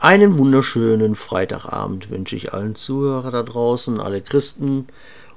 Einen 0.00 0.38
wunderschönen 0.38 1.16
Freitagabend 1.16 2.08
wünsche 2.08 2.36
ich 2.36 2.54
allen 2.54 2.76
Zuhörer 2.76 3.32
da 3.32 3.42
draußen, 3.42 4.00
alle 4.00 4.20
Christen 4.20 4.86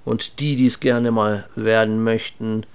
und 0.06 0.40
die, 0.40 0.56
die 0.56 0.68
es 0.68 0.80
gerne 0.80 1.10
mal 1.10 1.50
werden 1.56 2.04
möchten. 2.04 2.68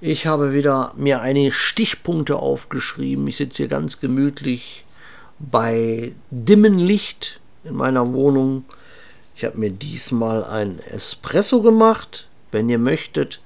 Ich 0.00 0.26
habe 0.26 0.52
wieder 0.52 0.92
mir 0.96 1.20
einige 1.20 1.52
Stichpunkte 1.52 2.34
aufgeschrieben. 2.34 3.28
Ich 3.28 3.36
sitze 3.36 3.58
hier 3.58 3.68
ganz 3.68 4.00
gemütlich 4.00 4.84
bei 5.38 6.10
dimmem 6.32 6.78
Licht 6.78 7.38
in 7.62 7.76
meiner 7.76 8.12
Wohnung. 8.12 8.64
Ich 9.36 9.44
habe 9.44 9.56
mir 9.56 9.70
diesmal 9.70 10.42
ein 10.42 10.80
Espresso 10.80 11.62
gemacht. 11.62 12.26
Wenn 12.50 12.68
ihr 12.68 12.80
möchtet, 12.80 13.40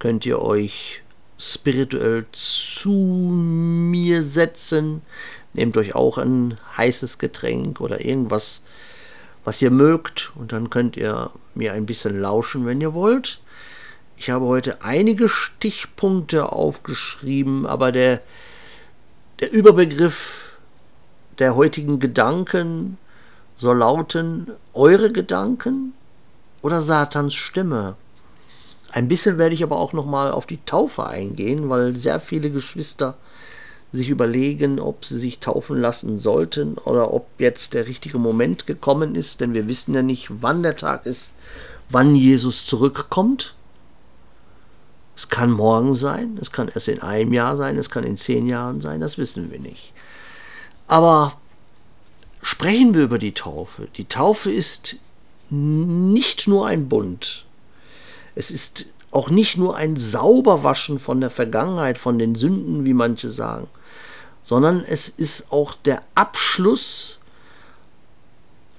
könnt 0.00 0.26
ihr 0.26 0.42
euch 0.42 1.04
spirituell 1.38 2.26
zu 2.32 2.90
mir 2.90 4.24
setzen. 4.24 5.02
Nehmt 5.54 5.76
euch 5.76 5.94
auch 5.94 6.18
ein 6.18 6.58
heißes 6.76 7.18
Getränk 7.18 7.80
oder 7.80 8.04
irgendwas, 8.04 8.60
was 9.44 9.62
ihr 9.62 9.70
mögt. 9.70 10.32
Und 10.36 10.52
dann 10.52 10.68
könnt 10.68 10.96
ihr 10.96 11.30
mir 11.54 11.72
ein 11.72 11.86
bisschen 11.86 12.20
lauschen, 12.20 12.66
wenn 12.66 12.80
ihr 12.80 12.92
wollt. 12.92 13.40
Ich 14.16 14.30
habe 14.30 14.44
heute 14.46 14.82
einige 14.82 15.28
Stichpunkte 15.28 16.52
aufgeschrieben, 16.52 17.66
aber 17.66 17.92
der, 17.92 18.20
der 19.40 19.52
Überbegriff 19.52 20.56
der 21.38 21.56
heutigen 21.56 21.98
Gedanken 21.98 22.98
soll 23.56 23.78
lauten, 23.78 24.50
eure 24.72 25.12
Gedanken 25.12 25.94
oder 26.62 26.80
Satans 26.80 27.34
Stimme. 27.34 27.96
Ein 28.90 29.08
bisschen 29.08 29.38
werde 29.38 29.54
ich 29.54 29.62
aber 29.62 29.78
auch 29.78 29.92
noch 29.92 30.06
mal 30.06 30.30
auf 30.30 30.46
die 30.46 30.64
Taufe 30.64 31.06
eingehen, 31.06 31.68
weil 31.68 31.96
sehr 31.96 32.20
viele 32.20 32.50
Geschwister 32.50 33.16
sich 33.94 34.10
überlegen, 34.10 34.80
ob 34.80 35.04
sie 35.04 35.18
sich 35.18 35.38
taufen 35.38 35.80
lassen 35.80 36.18
sollten 36.18 36.78
oder 36.78 37.12
ob 37.12 37.28
jetzt 37.38 37.74
der 37.74 37.86
richtige 37.86 38.18
Moment 38.18 38.66
gekommen 38.66 39.14
ist, 39.14 39.40
denn 39.40 39.54
wir 39.54 39.68
wissen 39.68 39.94
ja 39.94 40.02
nicht, 40.02 40.28
wann 40.42 40.62
der 40.62 40.76
Tag 40.76 41.06
ist, 41.06 41.32
wann 41.90 42.14
Jesus 42.14 42.66
zurückkommt. 42.66 43.54
Es 45.16 45.28
kann 45.28 45.52
morgen 45.52 45.94
sein, 45.94 46.38
es 46.40 46.50
kann 46.50 46.68
erst 46.68 46.88
in 46.88 47.02
einem 47.02 47.32
Jahr 47.32 47.56
sein, 47.56 47.78
es 47.78 47.88
kann 47.88 48.02
in 48.02 48.16
zehn 48.16 48.48
Jahren 48.48 48.80
sein, 48.80 49.00
das 49.00 49.16
wissen 49.16 49.52
wir 49.52 49.60
nicht. 49.60 49.92
Aber 50.88 51.34
sprechen 52.42 52.94
wir 52.94 53.04
über 53.04 53.18
die 53.18 53.32
Taufe. 53.32 53.86
Die 53.96 54.06
Taufe 54.06 54.50
ist 54.50 54.96
nicht 55.50 56.48
nur 56.48 56.66
ein 56.66 56.88
Bund. 56.88 57.46
Es 58.34 58.50
ist 58.50 58.86
auch 59.12 59.30
nicht 59.30 59.56
nur 59.56 59.76
ein 59.76 59.94
Sauberwaschen 59.94 60.98
von 60.98 61.20
der 61.20 61.30
Vergangenheit, 61.30 61.96
von 61.96 62.18
den 62.18 62.34
Sünden, 62.34 62.84
wie 62.84 62.94
manche 62.94 63.30
sagen 63.30 63.68
sondern 64.44 64.80
es 64.80 65.08
ist 65.08 65.50
auch 65.50 65.74
der 65.74 66.02
Abschluss 66.14 67.18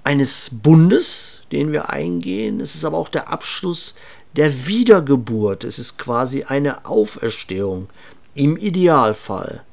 eines 0.04 0.52
Bundes, 0.52 1.42
den 1.52 1.72
wir 1.72 1.90
eingehen. 1.90 2.62
Es 2.62 2.76
ist 2.76 2.86
aber 2.86 2.98
auch 2.98 3.10
der 3.10 3.30
Abschluss 3.30 3.96
der 4.36 4.68
Wiedergeburt. 4.68 5.64
Es 5.64 5.80
ist 5.80 5.98
quasi 5.98 6.44
eine 6.44 6.86
Auferstehung 6.86 7.90
im 8.36 8.56
Idealfall. 8.58 9.64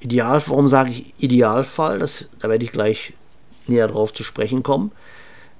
Ideal, 0.00 0.42
warum 0.46 0.68
sage 0.68 0.90
ich 0.90 1.14
Idealfall? 1.18 1.98
Das, 1.98 2.26
da 2.40 2.50
werde 2.50 2.64
ich 2.64 2.72
gleich 2.72 3.14
näher 3.66 3.88
drauf 3.88 4.12
zu 4.12 4.22
sprechen 4.22 4.62
kommen. 4.62 4.92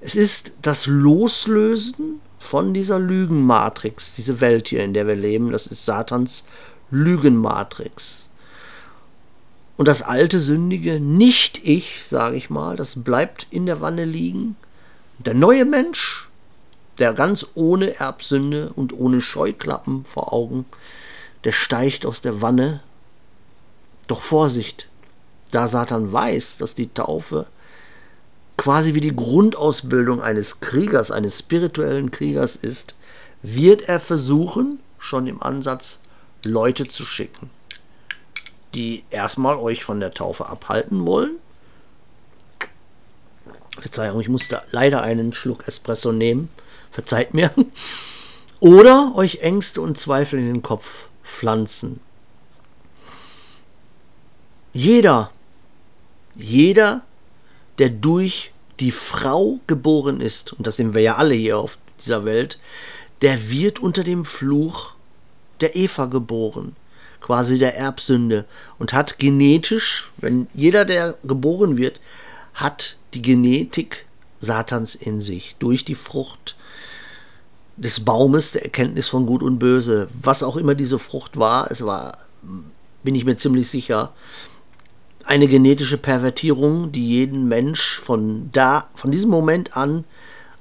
Es 0.01 0.17
ist 0.17 0.53
das 0.61 0.87
Loslösen 0.87 2.21
von 2.39 2.75
dieser 2.75 2.99
Lügenmatrix, 2.99 4.13
diese 4.13 4.43
Welt 4.43 4.69
hier, 4.69 4.85
in 4.85 4.93
der 4.93 5.07
wir 5.07 5.17
leben. 5.17 5.51
Das 5.51 5.67
ist 5.67 5.87
Satans 5.87 6.45
Lügenmatrix. 6.91 8.24
Und 9.77 9.89
das 9.89 10.03
alte 10.03 10.39
Sündige, 10.39 11.01
nicht 11.01 11.67
ich, 11.67 12.05
sage 12.05 12.37
ich 12.37 12.49
mal, 12.49 12.77
das 12.77 13.03
bleibt 13.03 13.49
in 13.51 13.67
der 13.67 13.81
Wanne 13.81 14.05
liegen. 14.05 14.57
Der 15.19 15.35
neue 15.35 15.65
Mensch, 15.65 16.29
der 16.99 17.13
ganz 17.13 17.47
ohne 17.55 17.99
Erbsünde 17.99 18.73
und 18.75 18.93
ohne 18.93 19.21
Scheuklappen 19.21 20.05
vor 20.05 20.33
Augen, 20.33 20.65
der 21.43 21.53
steigt 21.53 22.07
aus 22.07 22.21
der 22.21 22.41
Wanne. 22.41 22.83
Doch 24.07 24.23
Vorsicht, 24.23 24.89
da 25.51 25.67
Satan 25.67 26.13
weiß, 26.13 26.59
dass 26.59 26.75
die 26.77 26.93
Taufe 26.93 27.47
quasi 28.57 28.95
wie 28.95 29.01
die 29.01 29.17
Grundausbildung 29.17 30.23
eines 30.23 30.61
Kriegers, 30.61 31.11
eines 31.11 31.41
spirituellen 31.41 32.13
Kriegers 32.13 32.55
ist, 32.55 32.95
wird 33.43 33.83
er 33.83 33.99
versuchen, 33.99 34.79
schon 34.99 35.27
im 35.27 35.43
Ansatz 35.43 36.01
Leute 36.45 36.87
zu 36.87 37.05
schicken 37.05 37.51
die 38.75 39.05
erstmal 39.11 39.57
euch 39.57 39.85
von 39.85 40.01
der 40.01 40.13
Taufe 40.13 40.47
abhalten 40.47 41.07
wollen. 41.07 41.37
Verzeihung, 43.79 44.21
ich 44.21 44.29
musste 44.29 44.63
leider 44.71 45.03
einen 45.03 45.33
Schluck 45.33 45.67
Espresso 45.67 46.13
nehmen. 46.13 46.49
Verzeiht 46.91 47.35
mir. 47.35 47.53
Oder 48.61 49.13
euch 49.15 49.41
Ängste 49.41 49.81
und 49.81 49.99
Zweifel 49.99 50.39
in 50.39 50.47
den 50.47 50.63
Kopf 50.63 51.09
pflanzen. 51.25 52.01
Jeder, 54.73 55.31
jeder, 56.35 57.03
der 57.79 57.91
durch 57.91 58.53
die 58.81 58.91
Frau 58.91 59.61
geboren 59.67 60.21
ist, 60.21 60.53
und 60.53 60.67
das 60.67 60.77
sind 60.77 60.95
wir 60.95 61.03
ja 61.03 61.17
alle 61.17 61.35
hier 61.35 61.59
auf 61.59 61.79
dieser 62.01 62.25
Welt, 62.25 62.59
der 63.23 63.51
wird 63.51 63.79
unter 63.79 64.03
dem 64.03 64.25
Fluch 64.25 64.95
der 65.61 65.77
Eva 65.77 66.07
geboren 66.07 66.75
quasi 67.25 67.59
der 67.59 67.75
Erbsünde 67.75 68.45
und 68.79 68.93
hat 68.93 69.19
genetisch, 69.19 70.11
wenn 70.19 70.47
jeder, 70.53 70.85
der 70.85 71.17
geboren 71.25 71.79
wird, 71.79 72.03
hat 72.53 72.99
die 73.15 73.23
Genetik 73.23 74.05
Satans 74.41 74.95
in 74.95 75.23
sich 75.23 75.57
durch 75.59 75.87
die 75.87 75.95
Frucht 75.95 76.55
des 77.79 78.05
Baumes 78.05 78.53
der 78.53 78.65
Erkenntnis 78.65 79.09
von 79.09 79.25
Gut 79.25 79.43
und 79.43 79.59
Böse. 79.59 80.09
Was 80.21 80.43
auch 80.43 80.59
immer 80.59 80.75
diese 80.75 80.99
Frucht 80.99 81.39
war, 81.39 81.71
es 81.71 81.87
war, 81.87 82.19
bin 83.03 83.15
ich 83.15 83.25
mir 83.25 83.37
ziemlich 83.37 83.71
sicher, 83.71 84.13
eine 85.25 85.49
genetische 85.49 85.97
Pervertierung, 85.97 86.93
die 86.93 87.09
jeden 87.09 87.49
Mensch 87.49 87.99
von 88.01 88.51
da, 88.53 88.91
von 88.95 89.11
diesem 89.11 89.31
Moment 89.31 89.79
an 89.79 90.05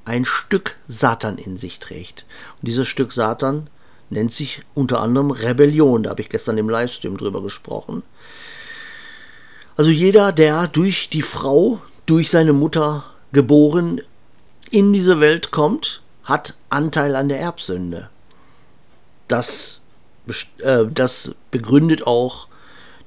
ein 0.06 0.24
Stück 0.24 0.78
Satan 0.88 1.38
in 1.38 1.58
sich 1.58 1.82
trägt. 1.82 2.26
Und 2.62 2.70
dieses 2.70 2.88
Stück 2.88 3.12
Satan 3.12 3.70
nennt 4.14 4.32
sich 4.32 4.62
unter 4.74 5.02
anderem 5.02 5.32
Rebellion. 5.32 6.04
Da 6.04 6.12
habe 6.12 6.22
ich 6.22 6.30
gestern 6.30 6.58
im 6.58 6.70
Livestream 6.70 7.18
drüber 7.18 7.42
gesprochen. 7.42 8.04
Also 9.76 9.92
jeder, 9.92 10.32
der 10.32 10.68
durch 10.68 11.10
die 11.10 11.22
Frau, 11.22 11.82
durch 12.06 12.30
seine 12.30 12.54
Mutter 12.54 13.04
geboren 13.32 14.02
in 14.70 14.94
diese 14.94 15.20
Welt 15.20 15.52
kommt, 15.52 16.02
hat 16.24 16.58
Anteil 16.70 17.16
an 17.16 17.30
der 17.30 17.40
Erbsünde. 17.40 18.10
Das, 19.28 19.82
äh, 20.60 20.86
das 20.92 21.36
begründet 21.52 22.06
auch 22.06 22.48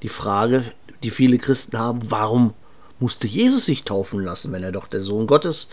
die 0.03 0.09
Frage, 0.09 0.65
die 1.03 1.11
viele 1.11 1.39
Christen 1.39 1.79
haben, 1.79 2.03
warum 2.11 2.55
musste 2.99 3.27
Jesus 3.27 3.67
sich 3.67 3.85
taufen 3.85 4.21
lassen, 4.21 4.53
wenn 4.53 4.63
er 4.63 4.73
doch 4.73 4.87
der 4.87 5.01
Sohn 5.01 5.27
Gottes 5.27 5.69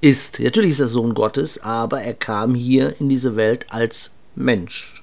ist. 0.00 0.40
Natürlich 0.40 0.70
ist 0.70 0.80
er 0.80 0.86
Sohn 0.86 1.14
Gottes, 1.14 1.62
aber 1.62 2.02
er 2.02 2.14
kam 2.14 2.54
hier 2.54 3.00
in 3.00 3.08
diese 3.08 3.36
Welt 3.36 3.66
als 3.70 4.14
Mensch. 4.34 5.02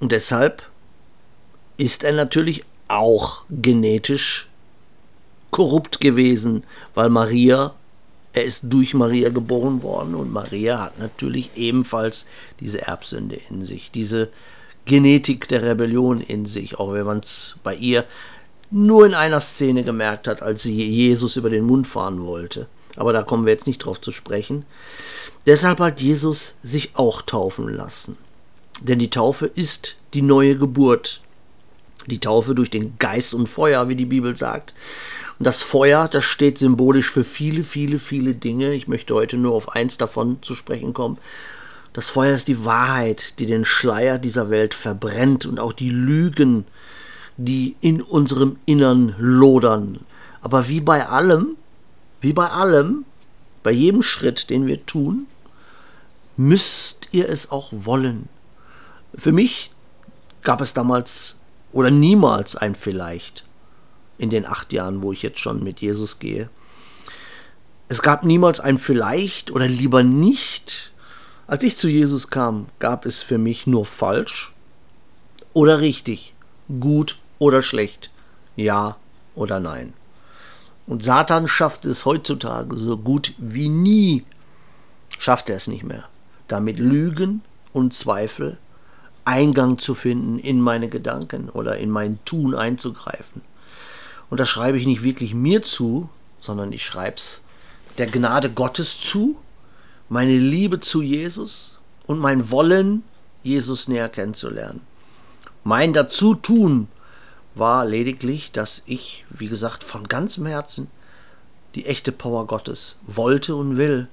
Und 0.00 0.12
deshalb 0.12 0.62
ist 1.76 2.04
er 2.04 2.12
natürlich 2.12 2.64
auch 2.88 3.44
genetisch 3.50 4.48
korrupt 5.50 6.00
gewesen, 6.00 6.64
weil 6.94 7.10
Maria, 7.10 7.74
er 8.32 8.44
ist 8.44 8.60
durch 8.64 8.94
Maria 8.94 9.30
geboren 9.30 9.82
worden 9.82 10.14
und 10.14 10.32
Maria 10.32 10.80
hat 10.80 10.98
natürlich 10.98 11.50
ebenfalls 11.56 12.26
diese 12.60 12.82
Erbsünde 12.82 13.38
in 13.50 13.62
sich, 13.62 13.90
diese 13.90 14.30
Genetik 14.84 15.48
der 15.48 15.62
Rebellion 15.62 16.20
in 16.20 16.46
sich, 16.46 16.78
auch 16.78 16.92
wenn 16.92 17.06
man 17.06 17.18
es 17.20 17.56
bei 17.62 17.74
ihr 17.74 18.04
nur 18.70 19.06
in 19.06 19.14
einer 19.14 19.40
Szene 19.40 19.82
gemerkt 19.82 20.28
hat, 20.28 20.42
als 20.42 20.62
sie 20.62 20.74
Jesus 20.74 21.36
über 21.36 21.50
den 21.50 21.64
Mund 21.64 21.86
fahren 21.86 22.24
wollte. 22.24 22.68
Aber 22.98 23.12
da 23.12 23.22
kommen 23.22 23.46
wir 23.46 23.52
jetzt 23.52 23.66
nicht 23.66 23.78
drauf 23.78 24.00
zu 24.00 24.10
sprechen. 24.10 24.64
Deshalb 25.46 25.78
hat 25.78 26.00
Jesus 26.00 26.56
sich 26.60 26.90
auch 26.94 27.22
taufen 27.22 27.68
lassen. 27.68 28.16
Denn 28.80 28.98
die 28.98 29.10
Taufe 29.10 29.46
ist 29.46 29.96
die 30.14 30.22
neue 30.22 30.58
Geburt. 30.58 31.22
Die 32.06 32.18
Taufe 32.18 32.54
durch 32.54 32.70
den 32.70 32.98
Geist 32.98 33.34
und 33.34 33.48
Feuer, 33.48 33.88
wie 33.88 33.96
die 33.96 34.06
Bibel 34.06 34.36
sagt. 34.36 34.74
Und 35.38 35.46
das 35.46 35.62
Feuer, 35.62 36.08
das 36.08 36.24
steht 36.24 36.58
symbolisch 36.58 37.08
für 37.08 37.22
viele, 37.22 37.62
viele, 37.62 37.98
viele 37.98 38.34
Dinge. 38.34 38.74
Ich 38.74 38.88
möchte 38.88 39.14
heute 39.14 39.36
nur 39.36 39.54
auf 39.54 39.70
eins 39.74 39.96
davon 39.96 40.42
zu 40.42 40.56
sprechen 40.56 40.92
kommen. 40.92 41.18
Das 41.92 42.10
Feuer 42.10 42.34
ist 42.34 42.48
die 42.48 42.64
Wahrheit, 42.64 43.38
die 43.38 43.46
den 43.46 43.64
Schleier 43.64 44.18
dieser 44.18 44.50
Welt 44.50 44.74
verbrennt 44.74 45.46
und 45.46 45.60
auch 45.60 45.72
die 45.72 45.90
Lügen, 45.90 46.64
die 47.36 47.76
in 47.80 48.02
unserem 48.02 48.56
Innern 48.66 49.14
lodern. 49.18 50.00
Aber 50.40 50.68
wie 50.68 50.80
bei 50.80 51.06
allem, 51.06 51.56
wie 52.20 52.32
bei 52.32 52.48
allem, 52.48 53.04
bei 53.62 53.70
jedem 53.70 54.02
Schritt, 54.02 54.50
den 54.50 54.66
wir 54.66 54.86
tun, 54.86 55.26
müsst 56.36 57.08
ihr 57.12 57.28
es 57.28 57.50
auch 57.50 57.70
wollen. 57.72 58.28
Für 59.14 59.32
mich 59.32 59.70
gab 60.42 60.60
es 60.60 60.74
damals 60.74 61.38
oder 61.72 61.90
niemals 61.90 62.56
ein 62.56 62.74
vielleicht. 62.74 63.44
in 64.18 64.30
den 64.30 64.44
acht 64.44 64.72
Jahren, 64.72 65.02
wo 65.02 65.12
ich 65.12 65.22
jetzt 65.22 65.38
schon 65.38 65.62
mit 65.62 65.80
Jesus 65.80 66.18
gehe. 66.18 66.50
Es 67.88 68.02
gab 68.02 68.24
niemals 68.24 68.60
ein 68.60 68.76
vielleicht 68.76 69.50
oder 69.50 69.68
lieber 69.68 70.02
nicht. 70.02 70.92
Als 71.46 71.62
ich 71.62 71.76
zu 71.76 71.88
Jesus 71.88 72.28
kam, 72.28 72.66
gab 72.78 73.06
es 73.06 73.22
für 73.22 73.38
mich 73.38 73.66
nur 73.66 73.86
falsch 73.86 74.52
oder 75.54 75.80
richtig, 75.80 76.34
gut 76.80 77.18
oder 77.38 77.62
schlecht, 77.62 78.10
ja 78.56 78.96
oder 79.34 79.60
nein. 79.60 79.94
Und 80.88 81.04
Satan 81.04 81.46
schafft 81.48 81.84
es 81.84 82.06
heutzutage 82.06 82.78
so 82.78 82.96
gut 82.96 83.34
wie 83.36 83.68
nie, 83.68 84.24
schafft 85.18 85.50
er 85.50 85.56
es 85.56 85.68
nicht 85.68 85.84
mehr, 85.84 86.08
damit 86.48 86.78
Lügen 86.78 87.42
und 87.74 87.92
Zweifel 87.92 88.56
Eingang 89.26 89.76
zu 89.76 89.94
finden 89.94 90.38
in 90.38 90.58
meine 90.58 90.88
Gedanken 90.88 91.50
oder 91.50 91.76
in 91.76 91.90
mein 91.90 92.18
Tun 92.24 92.54
einzugreifen. 92.54 93.42
Und 94.30 94.40
das 94.40 94.48
schreibe 94.48 94.78
ich 94.78 94.86
nicht 94.86 95.02
wirklich 95.02 95.34
mir 95.34 95.62
zu, 95.62 96.08
sondern 96.40 96.72
ich 96.72 96.86
schreibe 96.86 97.18
es 97.18 97.42
der 97.98 98.06
Gnade 98.06 98.50
Gottes 98.50 98.98
zu, 98.98 99.36
meine 100.08 100.38
Liebe 100.38 100.80
zu 100.80 101.02
Jesus 101.02 101.78
und 102.06 102.18
mein 102.18 102.50
Wollen, 102.50 103.02
Jesus 103.42 103.88
näher 103.88 104.08
kennenzulernen. 104.08 104.80
Mein 105.64 105.92
Dazutun 105.92 106.88
war 107.58 107.84
lediglich, 107.84 108.52
dass 108.52 108.82
ich, 108.86 109.24
wie 109.30 109.48
gesagt, 109.48 109.84
von 109.84 110.08
ganzem 110.08 110.46
Herzen 110.46 110.88
die 111.74 111.86
echte 111.86 112.12
Power 112.12 112.46
Gottes 112.46 112.96
wollte 113.02 113.54
und 113.54 113.76
will 113.76 114.08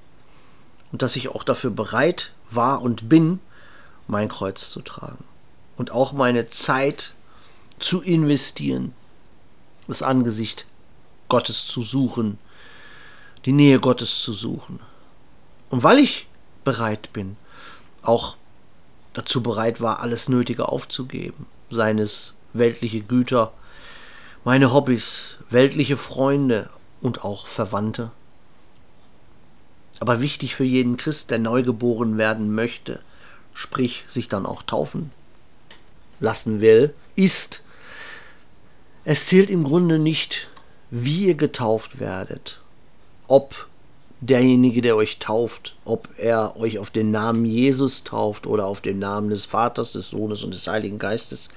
und 0.92 1.02
dass 1.02 1.16
ich 1.16 1.28
auch 1.28 1.42
dafür 1.42 1.70
bereit 1.70 2.32
war 2.50 2.82
und 2.82 3.08
bin, 3.08 3.40
mein 4.06 4.28
Kreuz 4.28 4.70
zu 4.70 4.80
tragen 4.82 5.24
und 5.76 5.90
auch 5.90 6.12
meine 6.12 6.48
Zeit 6.48 7.14
zu 7.78 8.00
investieren, 8.00 8.94
das 9.88 10.02
Angesicht 10.02 10.66
Gottes 11.28 11.66
zu 11.66 11.82
suchen, 11.82 12.38
die 13.44 13.52
Nähe 13.52 13.80
Gottes 13.80 14.20
zu 14.22 14.32
suchen. 14.32 14.80
Und 15.70 15.82
weil 15.82 15.98
ich 15.98 16.28
bereit 16.64 17.12
bin, 17.12 17.36
auch 18.02 18.36
dazu 19.12 19.42
bereit 19.42 19.80
war, 19.80 20.00
alles 20.00 20.28
Nötige 20.28 20.68
aufzugeben, 20.68 21.46
seines 21.70 22.35
weltliche 22.58 23.00
Güter, 23.00 23.52
meine 24.44 24.72
Hobbys, 24.72 25.36
weltliche 25.50 25.96
Freunde 25.96 26.70
und 27.00 27.24
auch 27.24 27.46
Verwandte. 27.46 28.10
Aber 30.00 30.20
wichtig 30.20 30.54
für 30.54 30.64
jeden 30.64 30.96
Christ, 30.96 31.30
der 31.30 31.38
neugeboren 31.38 32.18
werden 32.18 32.54
möchte, 32.54 33.00
sprich 33.54 34.04
sich 34.06 34.28
dann 34.28 34.46
auch 34.46 34.62
taufen 34.62 35.10
lassen 36.20 36.60
will, 36.60 36.94
ist, 37.14 37.62
es 39.04 39.26
zählt 39.26 39.50
im 39.50 39.64
Grunde 39.64 39.98
nicht, 39.98 40.48
wie 40.90 41.26
ihr 41.26 41.34
getauft 41.34 42.00
werdet, 42.00 42.60
ob 43.28 43.68
derjenige, 44.20 44.82
der 44.82 44.96
euch 44.96 45.18
tauft, 45.18 45.76
ob 45.84 46.08
er 46.16 46.56
euch 46.56 46.78
auf 46.78 46.90
den 46.90 47.10
Namen 47.10 47.44
Jesus 47.44 48.04
tauft 48.04 48.46
oder 48.46 48.66
auf 48.66 48.80
den 48.80 48.98
Namen 48.98 49.30
des 49.30 49.44
Vaters, 49.44 49.92
des 49.92 50.10
Sohnes 50.10 50.42
und 50.42 50.54
des 50.54 50.66
Heiligen 50.66 50.98
Geistes, 50.98 51.50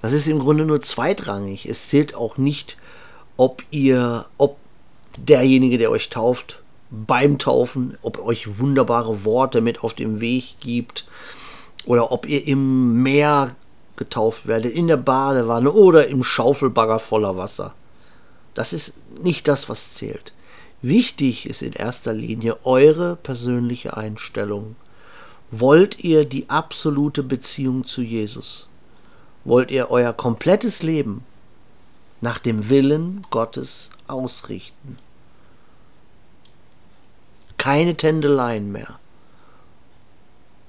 das 0.00 0.12
ist 0.12 0.28
im 0.28 0.38
Grunde 0.38 0.64
nur 0.64 0.80
zweitrangig. 0.80 1.66
Es 1.66 1.88
zählt 1.88 2.14
auch 2.14 2.38
nicht, 2.38 2.78
ob 3.36 3.62
ihr, 3.70 4.26
ob 4.38 4.56
derjenige, 5.16 5.78
der 5.78 5.90
euch 5.90 6.08
tauft, 6.08 6.60
beim 6.90 7.38
Taufen, 7.38 7.98
ob 8.02 8.18
euch 8.18 8.58
wunderbare 8.58 9.24
Worte 9.24 9.60
mit 9.60 9.84
auf 9.84 9.92
dem 9.94 10.20
Weg 10.20 10.60
gibt 10.60 11.06
oder 11.84 12.10
ob 12.12 12.26
ihr 12.26 12.46
im 12.46 13.02
Meer 13.02 13.54
getauft 13.96 14.46
werdet, 14.46 14.72
in 14.72 14.86
der 14.86 14.96
Badewanne 14.96 15.72
oder 15.72 16.06
im 16.06 16.22
Schaufelbagger 16.22 16.98
voller 16.98 17.36
Wasser. 17.36 17.74
Das 18.54 18.72
ist 18.72 18.94
nicht 19.22 19.48
das, 19.48 19.68
was 19.68 19.92
zählt. 19.92 20.32
Wichtig 20.80 21.46
ist 21.46 21.62
in 21.62 21.72
erster 21.72 22.12
Linie 22.12 22.64
eure 22.64 23.16
persönliche 23.16 23.96
Einstellung. 23.96 24.76
Wollt 25.50 26.04
ihr 26.04 26.24
die 26.24 26.48
absolute 26.48 27.24
Beziehung 27.24 27.82
zu 27.84 28.02
Jesus? 28.02 28.68
Wollt 29.44 29.70
ihr 29.70 29.90
euer 29.90 30.12
komplettes 30.12 30.82
Leben 30.82 31.24
nach 32.20 32.38
dem 32.38 32.68
Willen 32.68 33.26
Gottes 33.30 33.90
ausrichten? 34.06 34.96
Keine 37.56 37.96
Tändeleien 37.96 38.70
mehr. 38.70 39.00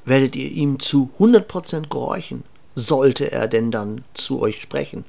Werdet 0.06 0.36
ihr 0.36 0.50
ihm 0.50 0.80
zu 0.80 1.12
100% 1.20 1.90
gehorchen? 1.90 2.44
Sollte 2.74 3.32
er 3.32 3.48
denn 3.48 3.70
dann 3.70 4.04
zu 4.16 4.42
euch 4.42 4.60
sprechen? 4.60 5.06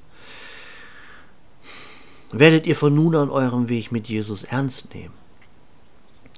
Werdet 2.33 2.67
ihr 2.67 2.77
von 2.77 2.95
nun 2.95 3.15
an 3.17 3.31
euren 3.31 3.69
Weg 3.69 3.93
mit 3.93 4.09
Jesus 4.09 4.45
ernst 4.45 4.95
nehmen. 4.95 5.15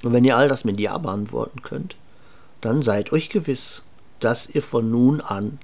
Und 0.03 0.13
wenn 0.13 0.25
ihr 0.25 0.37
all 0.37 0.49
das 0.49 0.65
mit 0.65 0.81
Ja 0.81 0.97
beantworten 0.99 1.63
könnt, 1.63 1.97
dann 2.61 2.83
seid 2.83 3.13
euch 3.13 3.29
gewiss, 3.29 3.85
dass 4.21 4.49
ihr 4.49 4.63
von 4.63 4.91
nun 4.91 5.21
an 5.21 5.59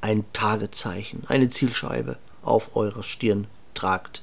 ein 0.00 0.24
Tagezeichen, 0.32 1.24
eine 1.28 1.48
Zielscheibe 1.48 2.16
auf 2.42 2.74
eurer 2.74 3.02
Stirn 3.02 3.46
tragt. 3.74 4.22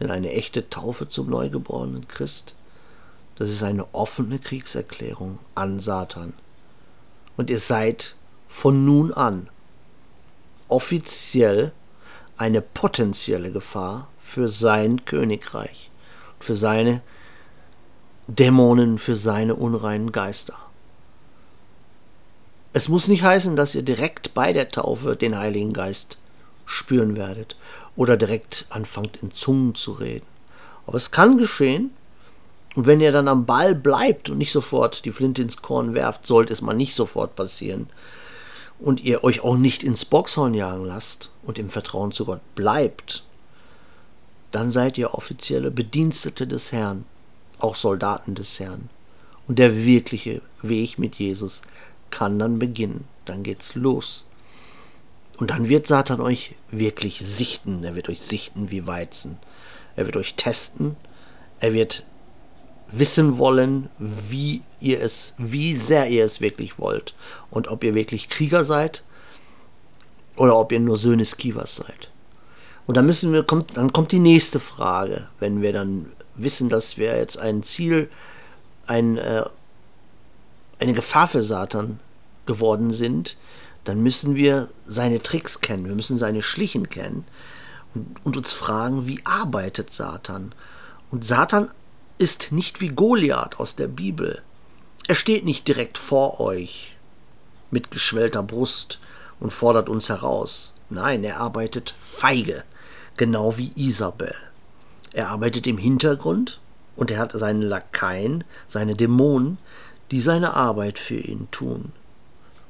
Denn 0.00 0.10
eine 0.10 0.32
echte 0.32 0.68
Taufe 0.68 1.08
zum 1.08 1.28
neugeborenen 1.28 2.08
Christ, 2.08 2.54
das 3.36 3.50
ist 3.50 3.62
eine 3.62 3.92
offene 3.94 4.38
Kriegserklärung 4.38 5.38
an 5.54 5.80
Satan. 5.80 6.32
Und 7.36 7.50
ihr 7.50 7.58
seid 7.58 8.16
von 8.46 8.84
nun 8.84 9.12
an 9.12 9.48
offiziell 10.68 11.72
eine 12.36 12.60
potenzielle 12.60 13.52
Gefahr 13.52 14.08
für 14.18 14.48
sein 14.48 15.04
Königreich, 15.04 15.90
für 16.40 16.54
seine 16.54 17.02
Dämonen, 18.26 18.98
für 18.98 19.16
seine 19.16 19.54
unreinen 19.54 20.12
Geister. 20.12 20.56
Es 22.72 22.88
muss 22.88 23.08
nicht 23.08 23.22
heißen, 23.22 23.54
dass 23.54 23.74
ihr 23.74 23.82
direkt 23.82 24.32
bei 24.32 24.52
der 24.52 24.70
Taufe 24.70 25.14
den 25.16 25.36
Heiligen 25.36 25.72
Geist 25.72 26.18
spüren 26.64 27.16
werdet 27.16 27.56
oder 27.96 28.16
direkt 28.16 28.66
anfangt 28.70 29.18
in 29.18 29.30
Zungen 29.30 29.74
zu 29.74 29.92
reden. 29.92 30.26
Aber 30.86 30.96
es 30.96 31.10
kann 31.10 31.36
geschehen, 31.36 31.90
und 32.74 32.86
wenn 32.86 33.00
ihr 33.00 33.12
dann 33.12 33.28
am 33.28 33.44
Ball 33.44 33.74
bleibt 33.74 34.30
und 34.30 34.38
nicht 34.38 34.52
sofort 34.52 35.04
die 35.04 35.12
Flinte 35.12 35.42
ins 35.42 35.60
Korn 35.60 35.92
werft, 35.92 36.26
sollte 36.26 36.52
es 36.52 36.62
mal 36.62 36.72
nicht 36.72 36.94
sofort 36.94 37.36
passieren, 37.36 37.90
und 38.78 39.00
ihr 39.00 39.24
euch 39.24 39.40
auch 39.40 39.56
nicht 39.56 39.82
ins 39.82 40.04
Boxhorn 40.04 40.54
jagen 40.54 40.84
lasst 40.84 41.30
und 41.44 41.58
im 41.58 41.70
Vertrauen 41.70 42.12
zu 42.12 42.24
Gott 42.24 42.40
bleibt, 42.54 43.24
dann 44.50 44.70
seid 44.70 44.98
ihr 44.98 45.14
offizielle 45.14 45.70
Bedienstete 45.70 46.46
des 46.46 46.72
Herrn, 46.72 47.04
auch 47.58 47.74
Soldaten 47.74 48.34
des 48.34 48.60
Herrn. 48.60 48.90
Und 49.48 49.58
der 49.58 49.84
wirkliche 49.84 50.42
Weg 50.62 50.98
mit 50.98 51.16
Jesus 51.16 51.62
kann 52.10 52.38
dann 52.38 52.58
beginnen. 52.58 53.04
Dann 53.24 53.42
geht's 53.42 53.74
los. 53.74 54.24
Und 55.38 55.50
dann 55.50 55.68
wird 55.68 55.86
Satan 55.86 56.20
euch 56.20 56.54
wirklich 56.70 57.18
sichten. 57.20 57.82
Er 57.82 57.94
wird 57.94 58.08
euch 58.08 58.20
sichten 58.20 58.70
wie 58.70 58.86
Weizen. 58.86 59.38
Er 59.96 60.06
wird 60.06 60.16
euch 60.16 60.34
testen. 60.34 60.96
Er 61.58 61.72
wird 61.72 62.04
wissen 62.92 63.38
wollen, 63.38 63.88
wie 63.98 64.62
ihr 64.80 65.00
es, 65.00 65.34
wie 65.38 65.74
sehr 65.74 66.08
ihr 66.08 66.24
es 66.24 66.40
wirklich 66.40 66.78
wollt 66.78 67.14
und 67.50 67.68
ob 67.68 67.82
ihr 67.82 67.94
wirklich 67.94 68.28
Krieger 68.28 68.64
seid 68.64 69.02
oder 70.36 70.56
ob 70.56 70.72
ihr 70.72 70.80
nur 70.80 70.96
Söhne 70.96 71.24
Skivas 71.24 71.76
seid. 71.76 72.10
Und 72.86 72.96
dann 72.96 73.06
müssen 73.06 73.32
wir, 73.32 73.44
kommt, 73.44 73.76
dann 73.76 73.92
kommt 73.92 74.12
die 74.12 74.18
nächste 74.18 74.60
Frage, 74.60 75.28
wenn 75.40 75.62
wir 75.62 75.72
dann 75.72 76.12
wissen, 76.34 76.68
dass 76.68 76.98
wir 76.98 77.16
jetzt 77.16 77.38
ein 77.38 77.62
Ziel, 77.62 78.10
ein, 78.86 79.16
äh, 79.18 79.44
eine 80.78 80.92
Gefahr 80.92 81.28
für 81.28 81.42
Satan 81.42 82.00
geworden 82.46 82.90
sind, 82.90 83.36
dann 83.84 84.02
müssen 84.02 84.36
wir 84.36 84.68
seine 84.84 85.22
Tricks 85.22 85.60
kennen, 85.60 85.86
wir 85.86 85.94
müssen 85.94 86.18
seine 86.18 86.42
Schlichen 86.42 86.88
kennen 86.88 87.24
und, 87.94 88.24
und 88.24 88.36
uns 88.36 88.52
fragen, 88.52 89.06
wie 89.06 89.20
arbeitet 89.24 89.90
Satan? 89.90 90.54
Und 91.10 91.24
Satan 91.24 91.70
ist 92.22 92.52
nicht 92.52 92.80
wie 92.80 92.90
Goliath 92.90 93.58
aus 93.58 93.74
der 93.74 93.88
Bibel. 93.88 94.42
Er 95.08 95.16
steht 95.16 95.44
nicht 95.44 95.66
direkt 95.66 95.98
vor 95.98 96.38
euch 96.38 96.96
mit 97.72 97.90
geschwellter 97.90 98.44
Brust 98.44 99.00
und 99.40 99.52
fordert 99.52 99.88
uns 99.88 100.08
heraus. 100.08 100.72
Nein, 100.88 101.24
er 101.24 101.38
arbeitet 101.38 101.92
feige, 101.98 102.62
genau 103.16 103.58
wie 103.58 103.72
Isabel. 103.74 104.36
Er 105.12 105.30
arbeitet 105.30 105.66
im 105.66 105.78
Hintergrund 105.78 106.60
und 106.94 107.10
er 107.10 107.18
hat 107.18 107.32
seine 107.32 107.66
Lakaien, 107.66 108.44
seine 108.68 108.94
Dämonen, 108.94 109.58
die 110.12 110.20
seine 110.20 110.54
Arbeit 110.54 111.00
für 111.00 111.18
ihn 111.18 111.48
tun. 111.50 111.90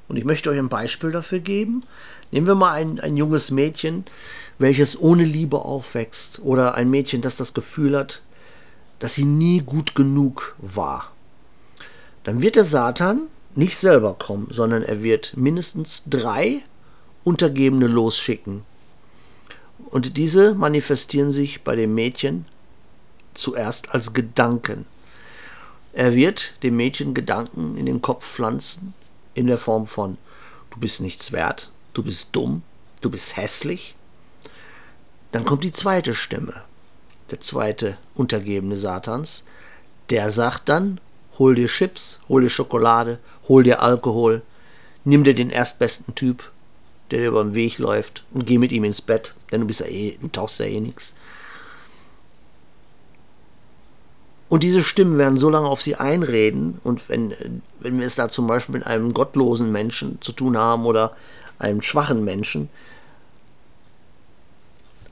Und 0.09 0.17
ich 0.17 0.25
möchte 0.25 0.49
euch 0.49 0.59
ein 0.59 0.71
Beispiel 0.71 1.11
dafür 1.11 1.41
geben. 1.41 1.83
Nehmen 2.31 2.47
wir 2.47 2.55
mal 2.55 2.73
ein, 2.73 3.01
ein 3.01 3.19
junges 3.19 3.51
Mädchen, 3.51 4.07
welches 4.59 4.99
ohne 4.99 5.25
Liebe 5.25 5.59
aufwächst, 5.59 6.41
oder 6.43 6.75
ein 6.75 6.89
Mädchen, 6.89 7.21
das 7.21 7.37
das 7.37 7.53
Gefühl 7.53 7.99
hat, 7.99 8.23
dass 9.03 9.17
sie 9.17 9.25
nie 9.25 9.59
gut 9.59 9.97
genug 9.97 10.55
war. 10.59 11.11
Dann 12.23 12.41
wird 12.41 12.55
der 12.55 12.65
Satan 12.65 13.23
nicht 13.57 13.77
selber 13.77 14.15
kommen, 14.15 14.47
sondern 14.53 14.85
er 14.85 15.03
wird 15.03 15.37
mindestens 15.37 16.05
drei 16.07 16.63
Untergebene 17.25 17.89
losschicken. 17.89 18.63
Und 19.91 20.17
diese 20.19 20.55
manifestieren 20.55 21.33
sich 21.33 21.63
bei 21.63 21.75
dem 21.75 21.97
Mädchen 21.97 22.45
zuerst 23.35 23.93
als 23.93 24.13
Gedanken. 24.13 24.87
Er 25.93 26.15
wird 26.15 26.63
dem 26.63 26.77
Mädchen 26.77 27.13
Gedanken 27.13 27.77
in 27.77 27.87
den 27.87 28.03
Kopf 28.03 28.25
pflanzen, 28.25 28.95
in 29.35 29.49
der 29.49 29.59
Form 29.59 29.89
von 29.89 30.17
du 30.71 30.79
bist 30.79 31.01
nichts 31.01 31.33
wert, 31.33 31.73
du 31.93 32.05
bist 32.05 32.29
dumm, 32.31 32.63
du 33.01 33.11
bist 33.11 33.37
hässlich. 33.37 33.97
Dann 35.33 35.45
kommt 35.45 35.65
die 35.65 35.73
zweite 35.73 36.15
Stimme, 36.15 36.63
der 37.33 37.41
zweite 37.41 37.97
Untergebene 38.15 38.77
Satans, 38.77 39.45
der 40.11 40.31
sagt 40.31 40.69
dann, 40.69 41.01
hol 41.39 41.55
dir 41.55 41.67
Chips, 41.67 42.21
hol 42.29 42.43
dir 42.43 42.51
Schokolade, 42.51 43.19
hol 43.49 43.63
dir 43.63 43.83
Alkohol, 43.83 44.43
nimm 45.05 45.25
dir 45.25 45.35
den 45.35 45.51
erstbesten 45.51 46.15
Typ, 46.15 46.51
der 47.11 47.21
dir 47.21 47.29
über 47.29 47.43
den 47.43 47.55
Weg 47.55 47.79
läuft 47.79 48.25
und 48.33 48.47
geh 48.47 48.59
mit 48.59 48.71
ihm 48.71 48.85
ins 48.85 49.03
Bett, 49.03 49.35
denn 49.51 49.63
du 49.63 49.67
bist 49.67 49.81
ja 49.81 49.87
eh, 49.87 50.19
du 50.21 50.29
tauchst 50.29 50.61
ja 50.61 50.67
eh 50.67 50.81
nichts. 50.81 51.15
Und 54.51 54.63
diese 54.63 54.85
Stimmen 54.85 55.17
werden 55.17 55.39
so 55.39 55.49
lange 55.49 55.67
auf 55.67 55.81
sie 55.81 55.97
einreden, 55.97 56.79
und 56.85 57.09
wenn, 57.09 57.63
wenn 57.81 57.99
wir 57.99 58.07
es 58.07 58.17
da 58.17 58.29
zum 58.29 58.47
Beispiel 58.47 58.75
mit 58.75 58.87
einem 58.87 59.15
gottlosen 59.15 59.73
Menschen 59.73 60.21
zu 60.21 60.33
tun 60.33 60.59
haben 60.59 60.85
oder 60.85 61.17
einem 61.59 61.81
schwachen 61.81 62.23
Menschen, 62.23 62.69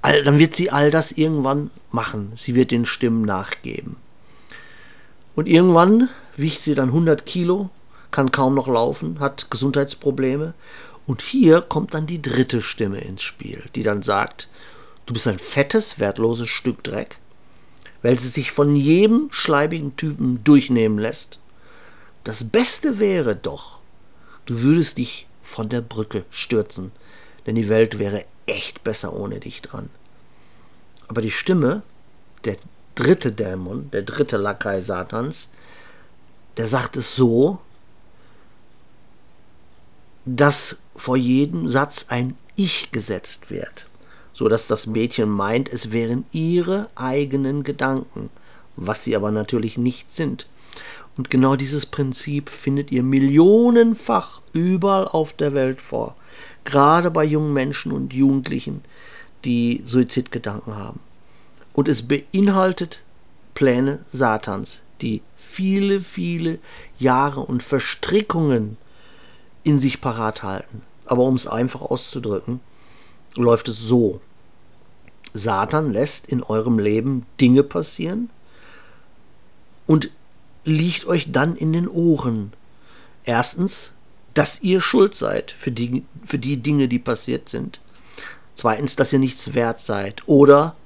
dann 0.03 0.39
wird 0.39 0.55
sie 0.55 0.71
all 0.71 0.91
das 0.91 1.13
irgendwann 1.13 1.71
machen. 1.91 2.33
Sie 2.35 2.55
wird 2.55 2.71
den 2.71 2.87
Stimmen 2.87 3.25
nachgeben. 3.25 3.97
Und 5.35 5.49
irgendwann 5.49 6.09
wiegt 6.37 6.63
sie 6.63 6.75
dann 6.75 6.89
100 6.89 7.27
Kilo, 7.27 7.71
kann 8.11 8.33
kaum 8.33 8.55
noch 8.55 8.69
laufen, 8.69 9.21
hat 9.21 9.51
Gesundheitsprobleme. 9.51 10.55
Und 11.07 11.23
hier 11.23 11.61
kommt 11.61 11.95
dann 11.95 12.07
die 12.07 12.23
dritte 12.23 12.63
Stimme 12.63 13.01
ins 13.01 13.23
Spiel, 13.23 13.65
die 13.75 13.83
dann 13.83 14.03
sagt, 14.03 14.49
du 15.07 15.13
bist 15.13 15.27
ein 15.27 15.39
fettes, 15.39 15.99
wertloses 15.99 16.49
Stück 16.49 16.83
Dreck 16.85 17.19
weil 18.03 18.19
sie 18.19 18.29
sich 18.29 18.53
von 18.53 18.75
jedem 18.75 19.29
schleibigen 19.31 19.97
Typen 19.97 20.43
durchnehmen 20.45 20.99
lässt. 20.99 21.41
Das 22.25 22.45
Beste 22.45 22.99
wäre 22.99 23.37
doch, 23.37 23.81
du 24.47 24.63
würdest 24.63 24.99
dich 24.99 25.27
von 25.43 25.69
der 25.69 25.81
Brücke 25.81 26.25
stürzen, 26.31 26.93
denn 27.47 27.55
die 27.55 27.69
Welt 27.69 27.99
wäre 27.99 28.25
echt 28.51 28.85
besser 28.85 29.13
ohne 29.13 29.41
dich 29.41 29.63
dran. 29.63 29.91
Aber 31.09 31.23
die 31.23 31.31
Stimme, 31.31 31.83
der 32.45 32.57
dritte 32.95 33.33
Dämon, 33.33 33.91
der 33.91 34.03
dritte 34.03 34.37
Lakai 34.37 34.81
Satans, 34.81 35.51
der 36.57 36.67
sagt 36.67 36.97
es 36.97 37.17
so, 37.17 37.59
dass 40.25 40.79
vor 40.95 41.17
jedem 41.17 41.69
Satz 41.69 42.07
ein 42.09 42.37
Ich 42.57 42.91
gesetzt 42.91 43.51
wird 43.51 43.87
so 44.41 44.49
dass 44.49 44.67
das 44.67 44.87
Mädchen 44.87 45.29
meint, 45.29 45.69
es 45.69 45.93
wären 45.93 46.25
ihre 46.33 46.89
eigenen 46.95 47.63
Gedanken, 47.63 48.31
was 48.75 49.05
sie 49.05 49.15
aber 49.15 49.31
natürlich 49.31 49.77
nicht 49.77 50.11
sind. 50.11 50.49
Und 51.19 51.29
genau 51.29 51.57
dieses 51.57 51.85
Prinzip 51.85 52.49
findet 52.49 52.91
ihr 52.91 53.03
millionenfach 53.03 54.41
überall 54.55 55.07
auf 55.07 55.35
der 55.35 55.53
Welt 55.53 55.83
vor, 55.83 56.17
gerade 56.65 57.11
bei 57.11 57.25
jungen 57.25 57.53
Menschen 57.53 57.93
und 57.93 58.13
Jugendlichen, 58.13 58.83
die 59.45 59.83
Suizidgedanken 59.85 60.77
haben. 60.77 61.01
Und 61.73 61.89
es 61.89 62.07
beinhaltet 62.07 63.03
Pläne 63.55 64.05
Satans, 64.11 64.83
die 65.01 65.23
viele, 65.37 66.01
viele 66.01 66.59
Jahre 66.99 67.41
und 67.41 67.63
Verstrickungen 67.63 68.77
in 69.65 69.79
sich 69.79 70.01
parat 70.01 70.43
halten. 70.43 70.83
Aber 71.07 71.25
um 71.25 71.35
es 71.35 71.47
einfach 71.47 71.81
auszudrücken, 71.81 72.61
läuft 73.37 73.69
es 73.69 73.79
so. 73.79 74.21
Satan 75.33 75.93
lässt 75.93 76.27
in 76.27 76.43
eurem 76.43 76.79
Leben 76.79 77.27
Dinge 77.41 77.63
passieren 77.63 78.31
und 79.87 80.11
liegt 80.65 81.07
euch 81.07 81.33
dann 81.33 81.57
in 81.57 81.73
den 81.73 81.89
Ohren. 81.89 82.53
Erstens, 83.25 83.93
dass 84.35 84.61
ihr 84.63 84.81
schuld 84.81 85.15
seid 85.15 85.51
für 85.51 85.73
die, 85.73 86.05
für 86.23 86.39
die 86.39 86.59
Dinge, 86.59 86.89
die 86.89 86.99
passiert 86.99 87.49
sind. 87.49 87.81
Zweitens, 88.55 88.97
dass 88.97 89.13
ihr 89.13 89.19
nichts 89.19 89.55
wert 89.55 89.81
seid. 89.81 90.23
Oder 90.27 90.77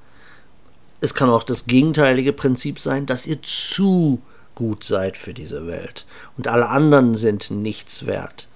es 1.01 1.15
kann 1.15 1.31
auch 1.31 1.43
das 1.43 1.67
gegenteilige 1.67 2.33
Prinzip 2.33 2.79
sein, 2.79 3.07
dass 3.07 3.27
ihr 3.27 3.43
zu 3.43 4.23
gut 4.55 4.85
seid 4.85 5.17
für 5.17 5.35
diese 5.35 5.67
Welt 5.67 6.07
und 6.37 6.47
alle 6.47 6.69
anderen 6.69 7.17
sind 7.17 7.51
nichts 7.51 8.07
wert. 8.07 8.49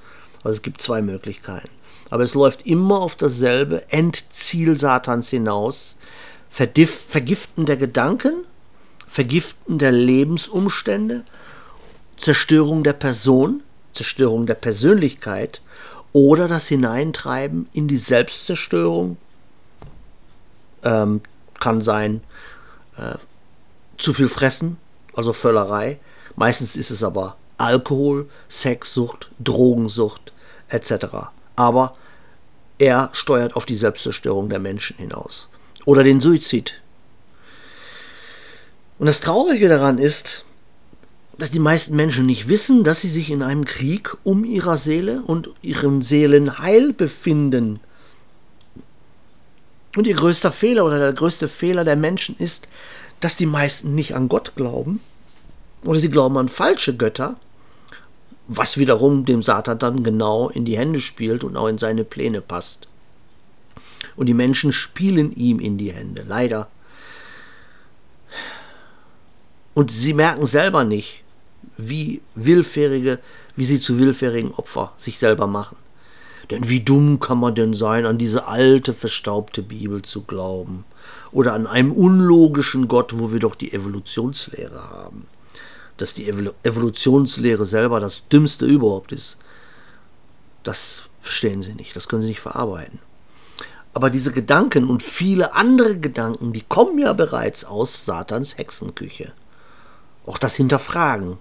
Also 0.44 0.56
es 0.56 0.62
gibt 0.62 0.80
zwei 0.80 1.02
Möglichkeiten 1.02 1.68
aber 2.10 2.22
es 2.22 2.34
läuft 2.34 2.66
immer 2.66 3.00
auf 3.00 3.16
dasselbe 3.16 3.90
Endziel 3.90 4.78
Satans 4.78 5.28
hinaus. 5.30 5.96
Verdif 6.48 6.90
Vergiften 6.90 7.66
der 7.66 7.76
Gedanken, 7.76 8.44
Vergiften 9.06 9.78
der 9.78 9.92
Lebensumstände, 9.92 11.24
Zerstörung 12.16 12.82
der 12.82 12.94
Person, 12.94 13.62
Zerstörung 13.98 14.46
der 14.46 14.54
Persönlichkeit 14.54 15.62
oder 16.12 16.48
das 16.48 16.68
Hineintreiben 16.68 17.68
in 17.72 17.88
die 17.88 17.96
Selbstzerstörung. 17.96 19.16
Ähm, 20.84 21.20
kann 21.60 21.80
sein 21.80 22.22
äh, 22.96 23.16
zu 23.98 24.14
viel 24.14 24.28
fressen, 24.28 24.76
also 25.14 25.32
Völlerei. 25.32 25.98
Meistens 26.36 26.76
ist 26.76 26.90
es 26.90 27.02
aber 27.02 27.36
Alkohol, 27.56 28.28
Sexsucht, 28.48 29.30
Drogensucht 29.40 30.32
etc 30.68 31.28
aber 31.58 31.96
er 32.78 33.10
steuert 33.12 33.56
auf 33.56 33.66
die 33.66 33.74
Selbstzerstörung 33.74 34.48
der 34.48 34.60
Menschen 34.60 34.96
hinaus. 34.96 35.48
Oder 35.84 36.04
den 36.04 36.20
Suizid. 36.20 36.80
Und 39.00 39.06
das 39.06 39.20
Traurige 39.20 39.68
daran 39.68 39.98
ist, 39.98 40.44
dass 41.38 41.50
die 41.50 41.58
meisten 41.58 41.96
Menschen 41.96 42.26
nicht 42.26 42.48
wissen, 42.48 42.84
dass 42.84 43.00
sie 43.00 43.08
sich 43.08 43.30
in 43.30 43.42
einem 43.42 43.64
Krieg 43.64 44.16
um 44.24 44.44
ihrer 44.44 44.76
Seele 44.76 45.22
und 45.22 45.50
ihrem 45.62 46.02
Seelenheil 46.02 46.92
befinden. 46.92 47.80
Und 49.96 50.06
ihr 50.06 50.16
größter 50.16 50.52
Fehler 50.52 50.84
oder 50.84 50.98
der 50.98 51.12
größte 51.12 51.48
Fehler 51.48 51.84
der 51.84 51.96
Menschen 51.96 52.36
ist, 52.38 52.68
dass 53.20 53.36
die 53.36 53.46
meisten 53.46 53.94
nicht 53.94 54.14
an 54.14 54.28
Gott 54.28 54.52
glauben 54.56 55.00
oder 55.84 55.98
sie 55.98 56.10
glauben 56.10 56.36
an 56.36 56.48
falsche 56.48 56.96
Götter 56.96 57.36
was 58.48 58.78
wiederum 58.78 59.26
dem 59.26 59.42
Satan 59.42 59.78
dann 59.78 60.02
genau 60.02 60.48
in 60.48 60.64
die 60.64 60.78
Hände 60.78 61.00
spielt 61.00 61.44
und 61.44 61.56
auch 61.56 61.68
in 61.68 61.78
seine 61.78 62.02
Pläne 62.02 62.40
passt. 62.40 62.88
Und 64.16 64.26
die 64.26 64.34
Menschen 64.34 64.72
spielen 64.72 65.32
ihm 65.32 65.60
in 65.60 65.76
die 65.76 65.92
Hände, 65.92 66.24
leider. 66.26 66.68
Und 69.74 69.90
sie 69.90 70.14
merken 70.14 70.46
selber 70.46 70.82
nicht, 70.82 71.22
wie 71.78 72.20
willfährige, 72.34 73.18
wie 73.56 73.64
sie 73.64 73.80
zu 73.80 73.98
willfährigen 73.98 74.52
Opfer 74.52 74.92
sich 74.98 75.18
selber 75.18 75.46
machen. 75.46 75.76
Denn 76.50 76.68
wie 76.68 76.80
dumm 76.80 77.20
kann 77.20 77.38
man 77.38 77.54
denn 77.54 77.72
sein, 77.72 78.04
an 78.04 78.18
diese 78.18 78.46
alte, 78.46 78.92
verstaubte 78.92 79.62
Bibel 79.62 80.02
zu 80.02 80.24
glauben? 80.24 80.84
Oder 81.32 81.54
an 81.54 81.66
einem 81.66 81.92
unlogischen 81.92 82.88
Gott, 82.88 83.18
wo 83.18 83.32
wir 83.32 83.40
doch 83.40 83.54
die 83.54 83.72
Evolutionslehre 83.72 84.90
haben 84.90 85.26
dass 85.98 86.14
die 86.14 86.28
Evolutionslehre 86.28 87.66
selber 87.66 88.00
das 88.00 88.26
Dümmste 88.28 88.64
überhaupt 88.64 89.12
ist, 89.12 89.36
das 90.62 91.02
verstehen 91.20 91.60
sie 91.60 91.74
nicht, 91.74 91.94
das 91.94 92.08
können 92.08 92.22
sie 92.22 92.28
nicht 92.28 92.40
verarbeiten. 92.40 93.00
Aber 93.94 94.08
diese 94.08 94.32
Gedanken 94.32 94.88
und 94.88 95.02
viele 95.02 95.54
andere 95.54 95.98
Gedanken, 95.98 96.52
die 96.52 96.62
kommen 96.62 96.98
ja 96.98 97.12
bereits 97.12 97.64
aus 97.64 98.06
Satans 98.06 98.56
Hexenküche. 98.56 99.32
Auch 100.24 100.38
das 100.38 100.54
Hinterfragen, 100.54 101.38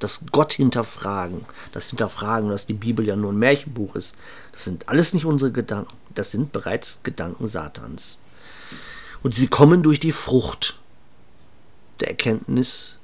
das 0.00 0.20
Gott 0.32 0.54
hinterfragen, 0.54 1.44
das 1.72 1.86
Hinterfragen, 1.86 2.50
dass 2.50 2.66
die 2.66 2.74
Bibel 2.74 3.06
ja 3.06 3.14
nur 3.16 3.32
ein 3.32 3.38
Märchenbuch 3.38 3.94
ist, 3.94 4.16
das 4.52 4.64
sind 4.64 4.88
alles 4.88 5.14
nicht 5.14 5.26
unsere 5.26 5.52
Gedanken, 5.52 5.94
das 6.14 6.32
sind 6.32 6.52
bereits 6.52 6.98
Gedanken 7.02 7.46
Satans. 7.46 8.18
Und 9.22 9.34
sie 9.34 9.46
kommen 9.46 9.82
durch 9.82 10.00
die 10.00 10.12
Frucht 10.12 10.78
der 12.00 12.08
Erkenntnis 12.08 12.98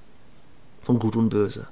von 0.82 0.98
Gut 0.98 1.16
und 1.16 1.28
Böse. 1.28 1.68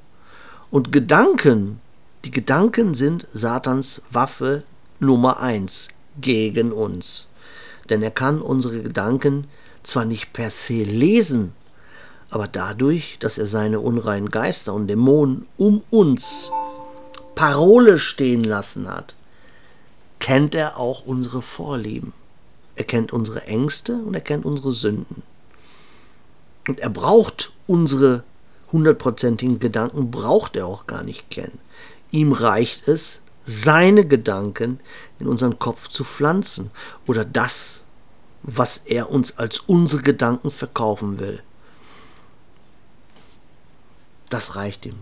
Und 0.70 0.92
Gedanken, 0.92 1.80
die 2.24 2.30
Gedanken 2.30 2.94
sind 2.94 3.26
Satans 3.32 4.02
Waffe 4.10 4.64
Nummer 5.00 5.40
eins 5.40 5.88
gegen 6.20 6.72
uns. 6.72 7.28
Denn 7.88 8.02
er 8.02 8.10
kann 8.10 8.40
unsere 8.40 8.82
Gedanken 8.82 9.46
zwar 9.82 10.04
nicht 10.04 10.32
per 10.32 10.50
se 10.50 10.82
lesen, 10.82 11.52
aber 12.34 12.48
dadurch, 12.48 13.16
dass 13.20 13.38
er 13.38 13.46
seine 13.46 13.78
unreinen 13.78 14.28
Geister 14.28 14.74
und 14.74 14.88
Dämonen 14.88 15.46
um 15.56 15.84
uns 15.90 16.50
Parole 17.36 18.00
stehen 18.00 18.42
lassen 18.42 18.90
hat, 18.90 19.14
kennt 20.18 20.56
er 20.56 20.76
auch 20.76 21.06
unsere 21.06 21.42
Vorlieben. 21.42 22.12
Er 22.74 22.82
kennt 22.86 23.12
unsere 23.12 23.44
Ängste 23.44 23.98
und 23.98 24.14
er 24.14 24.20
kennt 24.20 24.44
unsere 24.44 24.72
Sünden. 24.72 25.22
Und 26.66 26.80
er 26.80 26.90
braucht 26.90 27.52
unsere 27.68 28.24
hundertprozentigen 28.72 29.60
Gedanken 29.60 30.10
braucht 30.10 30.56
er 30.56 30.66
auch 30.66 30.88
gar 30.88 31.04
nicht 31.04 31.30
kennen. 31.30 31.60
Ihm 32.10 32.32
reicht 32.32 32.88
es, 32.88 33.20
seine 33.46 34.08
Gedanken 34.08 34.80
in 35.20 35.28
unseren 35.28 35.60
Kopf 35.60 35.86
zu 35.86 36.02
pflanzen 36.02 36.72
oder 37.06 37.24
das, 37.24 37.84
was 38.42 38.78
er 38.78 39.10
uns 39.10 39.38
als 39.38 39.60
unsere 39.60 40.02
Gedanken 40.02 40.50
verkaufen 40.50 41.20
will. 41.20 41.40
Das 44.30 44.56
reicht 44.56 44.86
ihm. 44.86 44.96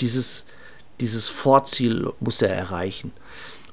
Dieses, 0.00 0.46
dieses 1.00 1.28
Vorziel 1.28 2.12
muss 2.20 2.42
er 2.42 2.54
erreichen. 2.54 3.12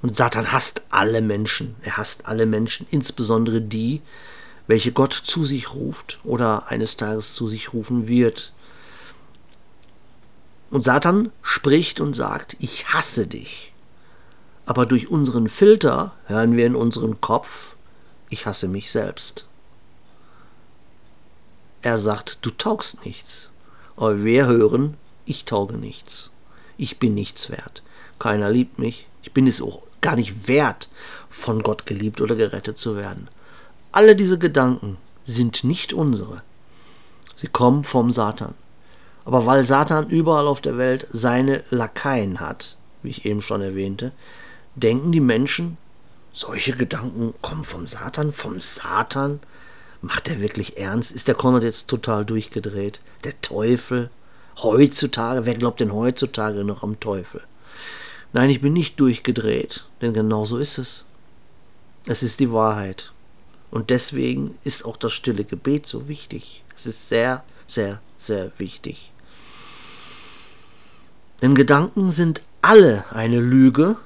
Und 0.01 0.15
Satan 0.15 0.51
hasst 0.51 0.83
alle 0.89 1.21
Menschen. 1.21 1.75
Er 1.81 1.97
hasst 1.97 2.25
alle 2.25 2.45
Menschen, 2.45 2.86
insbesondere 2.91 3.62
die, 3.62 4.01
welche 4.67 4.91
Gott 4.91 5.13
zu 5.13 5.45
sich 5.45 5.74
ruft 5.74 6.19
oder 6.24 6.67
eines 6.67 6.97
Tages 6.97 7.33
zu 7.33 7.47
sich 7.47 7.74
rufen 7.74 8.07
wird. 8.07 8.53
Und 10.69 10.83
Satan 10.83 11.31
spricht 11.41 12.00
und 12.00 12.13
sagt, 12.13 12.57
ich 12.59 12.89
hasse 12.89 13.25
dich. 13.25 13.74
Aber 14.65 14.86
durch 14.86 15.07
unseren 15.07 15.47
Filter 15.47 16.13
hören 16.25 16.57
wir 16.57 16.65
in 16.65 16.75
unseren 16.75 17.21
Kopf, 17.21 17.75
ich 18.29 18.45
hasse 18.45 18.67
mich 18.67 18.91
selbst. 18.91 19.47
Er 21.81 21.97
sagt, 21.97 22.45
du 22.45 22.51
taugst 22.51 23.05
nichts. 23.05 23.50
Aber 23.97 24.23
wir 24.23 24.47
hören, 24.47 24.95
ich 25.25 25.45
tauge 25.45 25.77
nichts. 25.77 26.31
Ich 26.77 26.99
bin 26.99 27.13
nichts 27.15 27.49
wert. 27.49 27.83
Keiner 28.19 28.49
liebt 28.49 28.79
mich. 28.79 29.07
Ich 29.23 29.33
bin 29.33 29.47
es 29.47 29.61
auch 29.61 29.81
gar 29.99 30.15
nicht 30.15 30.47
wert, 30.47 30.89
von 31.27 31.63
Gott 31.63 31.85
geliebt 31.85 32.21
oder 32.21 32.35
gerettet 32.35 32.77
zu 32.77 32.95
werden. 32.95 33.27
Alle 33.91 34.15
diese 34.15 34.39
Gedanken 34.39 34.97
sind 35.25 35.63
nicht 35.63 35.91
unsere. 35.91 36.43
Sie 37.35 37.47
kommen 37.47 37.83
vom 37.83 38.11
Satan. 38.11 38.53
Aber 39.25 39.45
weil 39.45 39.65
Satan 39.65 40.07
überall 40.07 40.47
auf 40.47 40.61
der 40.61 40.77
Welt 40.77 41.05
seine 41.09 41.63
Lakaien 41.69 42.39
hat, 42.39 42.77
wie 43.03 43.09
ich 43.09 43.25
eben 43.25 43.41
schon 43.41 43.61
erwähnte, 43.61 44.13
denken 44.75 45.11
die 45.11 45.19
Menschen, 45.19 45.77
solche 46.31 46.73
Gedanken 46.73 47.33
kommen 47.41 47.63
vom 47.63 47.87
Satan, 47.87 48.31
vom 48.31 48.59
Satan. 48.59 49.39
Macht 50.01 50.29
er 50.29 50.39
wirklich 50.39 50.77
ernst? 50.77 51.11
Ist 51.11 51.27
der 51.27 51.35
Konrad 51.35 51.63
jetzt 51.63 51.87
total 51.87 52.25
durchgedreht? 52.25 53.01
Der 53.23 53.39
Teufel? 53.41 54.09
Heutzutage? 54.61 55.45
Wer 55.45 55.55
glaubt 55.55 55.79
denn 55.79 55.93
heutzutage 55.93 56.63
noch 56.63 56.83
am 56.83 56.99
Teufel? 56.99 57.41
Nein, 58.33 58.49
ich 58.49 58.61
bin 58.61 58.73
nicht 58.73 58.99
durchgedreht, 58.99 59.85
denn 60.01 60.13
genau 60.13 60.45
so 60.45 60.57
ist 60.57 60.77
es. 60.77 61.05
Es 62.05 62.23
ist 62.23 62.39
die 62.39 62.51
Wahrheit. 62.51 63.13
Und 63.71 63.89
deswegen 63.89 64.57
ist 64.63 64.85
auch 64.85 64.97
das 64.97 65.13
stille 65.13 65.43
Gebet 65.43 65.87
so 65.87 66.07
wichtig. 66.07 66.63
Es 66.75 66.85
ist 66.85 67.09
sehr, 67.09 67.43
sehr, 67.65 67.99
sehr 68.17 68.51
wichtig. 68.57 69.11
Denn 71.41 71.53
Gedanken 71.53 72.09
sind 72.09 72.41
alle 72.61 73.05
eine 73.11 73.39
Lüge 73.39 73.97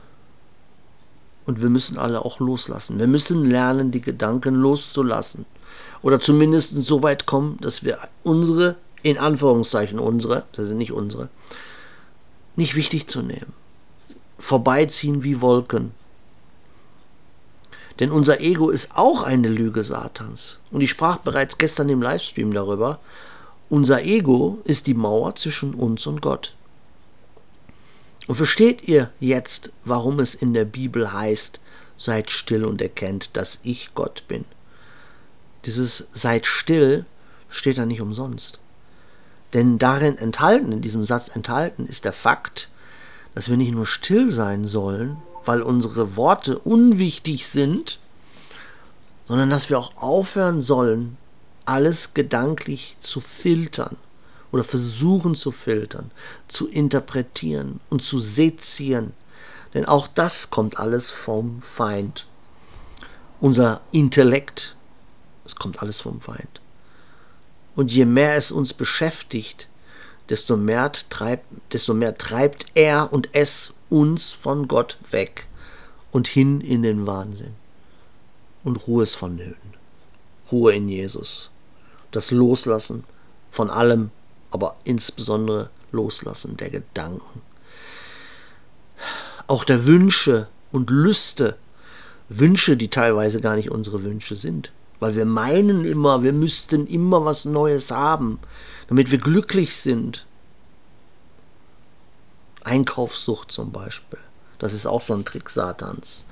und 1.45 1.61
wir 1.61 1.69
müssen 1.69 1.97
alle 1.97 2.23
auch 2.23 2.39
loslassen. 2.39 2.99
Wir 2.99 3.07
müssen 3.07 3.45
lernen, 3.45 3.91
die 3.91 4.01
Gedanken 4.01 4.55
loszulassen. 4.55 5.45
Oder 6.03 6.19
zumindest 6.19 6.75
so 6.83 7.03
weit 7.03 7.25
kommen, 7.25 7.57
dass 7.61 7.83
wir 7.83 7.99
unsere, 8.23 8.75
in 9.03 9.17
Anführungszeichen 9.17 9.99
unsere, 9.99 10.43
das 10.53 10.67
sind 10.67 10.77
nicht 10.77 10.91
unsere, 10.91 11.29
nicht 12.55 12.75
wichtig 12.75 13.07
zu 13.07 13.21
nehmen. 13.21 13.53
Vorbeiziehen 14.39 15.23
wie 15.23 15.41
Wolken. 15.41 15.91
Denn 17.99 18.11
unser 18.11 18.39
Ego 18.41 18.69
ist 18.69 18.95
auch 18.95 19.21
eine 19.21 19.47
Lüge 19.47 19.83
Satans. 19.83 20.59
Und 20.71 20.81
ich 20.81 20.89
sprach 20.89 21.17
bereits 21.17 21.59
gestern 21.59 21.89
im 21.89 22.01
Livestream 22.01 22.51
darüber. 22.53 22.99
Unser 23.69 24.03
Ego 24.03 24.59
ist 24.63 24.87
die 24.87 24.95
Mauer 24.95 25.35
zwischen 25.35 25.75
uns 25.75 26.07
und 26.07 26.21
Gott. 26.21 26.55
Und 28.27 28.35
versteht 28.35 28.87
ihr 28.87 29.11
jetzt, 29.19 29.71
warum 29.85 30.19
es 30.19 30.33
in 30.35 30.53
der 30.53 30.65
Bibel 30.65 31.13
heißt, 31.13 31.59
seid 31.97 32.31
still 32.31 32.65
und 32.65 32.81
erkennt, 32.81 33.37
dass 33.37 33.59
ich 33.63 33.93
Gott 33.93 34.23
bin? 34.27 34.45
Dieses 35.65 36.07
seid 36.11 36.47
still 36.47 37.05
steht 37.49 37.77
da 37.77 37.85
nicht 37.85 38.01
umsonst. 38.01 38.59
Denn 39.53 39.77
darin 39.77 40.17
enthalten, 40.17 40.71
in 40.71 40.81
diesem 40.81 41.05
Satz 41.05 41.35
enthalten, 41.35 41.85
ist 41.85 42.05
der 42.05 42.13
Fakt, 42.13 42.69
dass 43.35 43.49
wir 43.49 43.57
nicht 43.57 43.73
nur 43.73 43.85
still 43.85 44.31
sein 44.31 44.65
sollen, 44.65 45.17
weil 45.45 45.61
unsere 45.61 46.15
Worte 46.15 46.57
unwichtig 46.57 47.47
sind, 47.47 47.99
sondern 49.27 49.49
dass 49.49 49.69
wir 49.69 49.77
auch 49.79 49.97
aufhören 49.97 50.61
sollen, 50.61 51.17
alles 51.65 52.13
gedanklich 52.13 52.97
zu 52.99 53.19
filtern 53.19 53.95
oder 54.51 54.63
versuchen 54.63 55.35
zu 55.35 55.51
filtern, 55.51 56.11
zu 56.47 56.67
interpretieren 56.67 57.79
und 57.89 58.03
zu 58.03 58.19
sezieren. 58.19 59.13
Denn 59.73 59.85
auch 59.85 60.07
das 60.07 60.49
kommt 60.49 60.77
alles 60.79 61.09
vom 61.09 61.61
Feind. 61.61 62.27
Unser 63.39 63.81
Intellekt, 63.91 64.75
es 65.45 65.55
kommt 65.55 65.81
alles 65.81 65.99
vom 65.99 66.21
Feind. 66.21 66.61
Und 67.75 67.91
je 67.91 68.05
mehr 68.05 68.35
es 68.35 68.51
uns 68.51 68.73
beschäftigt, 68.73 69.67
desto 70.29 70.57
mehr 70.57 70.91
treibt, 70.91 71.45
desto 71.73 71.93
mehr 71.93 72.17
treibt 72.17 72.67
er 72.73 73.11
und 73.11 73.29
es 73.33 73.73
uns 73.89 74.31
von 74.31 74.67
Gott 74.67 74.97
weg 75.11 75.47
und 76.11 76.27
hin 76.27 76.61
in 76.61 76.83
den 76.83 77.07
Wahnsinn. 77.07 77.53
Und 78.63 78.87
Ruhe 78.87 79.03
ist 79.03 79.15
vonnöten. 79.15 79.73
Ruhe 80.51 80.73
in 80.73 80.87
Jesus. 80.87 81.49
Das 82.11 82.31
Loslassen 82.31 83.03
von 83.49 83.69
allem, 83.69 84.11
aber 84.51 84.75
insbesondere 84.83 85.69
Loslassen 85.91 86.57
der 86.57 86.69
Gedanken. 86.69 87.41
Auch 89.47 89.63
der 89.63 89.85
Wünsche 89.85 90.47
und 90.71 90.89
Lüste, 90.89 91.57
Wünsche, 92.29 92.77
die 92.77 92.89
teilweise 92.89 93.41
gar 93.41 93.55
nicht 93.55 93.71
unsere 93.71 94.03
Wünsche 94.03 94.35
sind, 94.35 94.71
weil 95.01 95.15
wir 95.15 95.25
meinen 95.25 95.83
immer, 95.83 96.23
wir 96.23 96.31
müssten 96.31 96.87
immer 96.87 97.25
was 97.25 97.43
Neues 97.43 97.91
haben, 97.91 98.39
damit 98.87 99.11
wir 99.11 99.17
glücklich 99.17 99.75
sind. 99.75 100.25
Einkaufssucht 102.63 103.51
zum 103.51 103.71
Beispiel, 103.71 104.19
das 104.59 104.73
ist 104.73 104.85
auch 104.85 105.01
so 105.01 105.15
ein 105.15 105.25
Trick 105.25 105.49
Satans. 105.49 106.23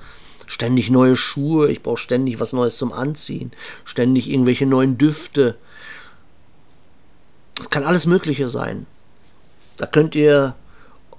Ständig 0.46 0.88
neue 0.88 1.16
Schuhe, 1.16 1.68
ich 1.68 1.82
brauche 1.82 1.98
ständig 1.98 2.40
was 2.40 2.52
Neues 2.52 2.78
zum 2.78 2.92
Anziehen, 2.92 3.50
ständig 3.84 4.30
irgendwelche 4.30 4.66
neuen 4.66 4.96
Düfte, 4.96 5.58
es 7.60 7.70
kann 7.70 7.84
alles 7.84 8.06
Mögliche 8.06 8.48
sein. 8.48 8.86
Da 9.76 9.86
könnt 9.86 10.14
ihr 10.14 10.54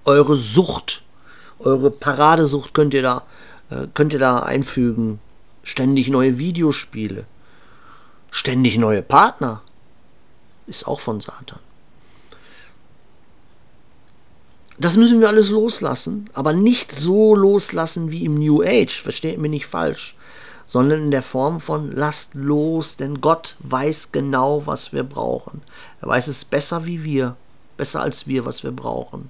eure 0.06 0.36
Sucht, 0.36 1.04
eure 1.60 1.92
Paradesucht 1.92 2.74
könnt 2.74 2.94
ihr 2.94 3.04
da, 3.04 3.24
äh, 3.70 3.88
könnt 3.94 4.14
ihr 4.14 4.20
da 4.20 4.40
einfügen. 4.40 5.20
Ständig 5.64 6.08
neue 6.08 6.38
Videospiele. 6.38 7.26
Ständig 8.32 8.78
neue 8.78 9.04
Partner. 9.04 9.62
Ist 10.66 10.88
auch 10.88 11.00
von 11.00 11.22
Satan. 11.22 11.60
Das 14.80 14.98
müssen 14.98 15.22
wir 15.22 15.28
alles 15.28 15.52
loslassen, 15.52 16.30
aber 16.34 16.54
nicht 16.54 16.92
so 16.92 17.36
loslassen 17.36 18.10
wie 18.10 18.26
im 18.26 18.36
New 18.40 18.64
Age, 18.64 19.00
versteht 19.00 19.38
mir 19.38 19.50
nicht 19.50 19.68
falsch 19.68 20.16
sondern 20.72 21.02
in 21.02 21.12
der 21.12 21.22
Form 21.22 21.60
von 21.60 21.92
lasst 21.92 22.34
los, 22.34 22.96
denn 22.96 23.20
Gott 23.20 23.58
weiß 23.60 24.14
genau, 24.14 24.66
was 24.68 24.94
wir 24.94 25.04
brauchen. 25.04 25.64
Er 26.00 26.08
weiß 26.08 26.30
es 26.30 26.46
besser 26.46 26.86
wie 26.86 27.04
wir, 27.04 27.36
besser 27.76 28.00
als 28.00 28.26
wir, 28.26 28.46
was 28.46 28.64
wir 28.64 28.72
brauchen. 28.72 29.30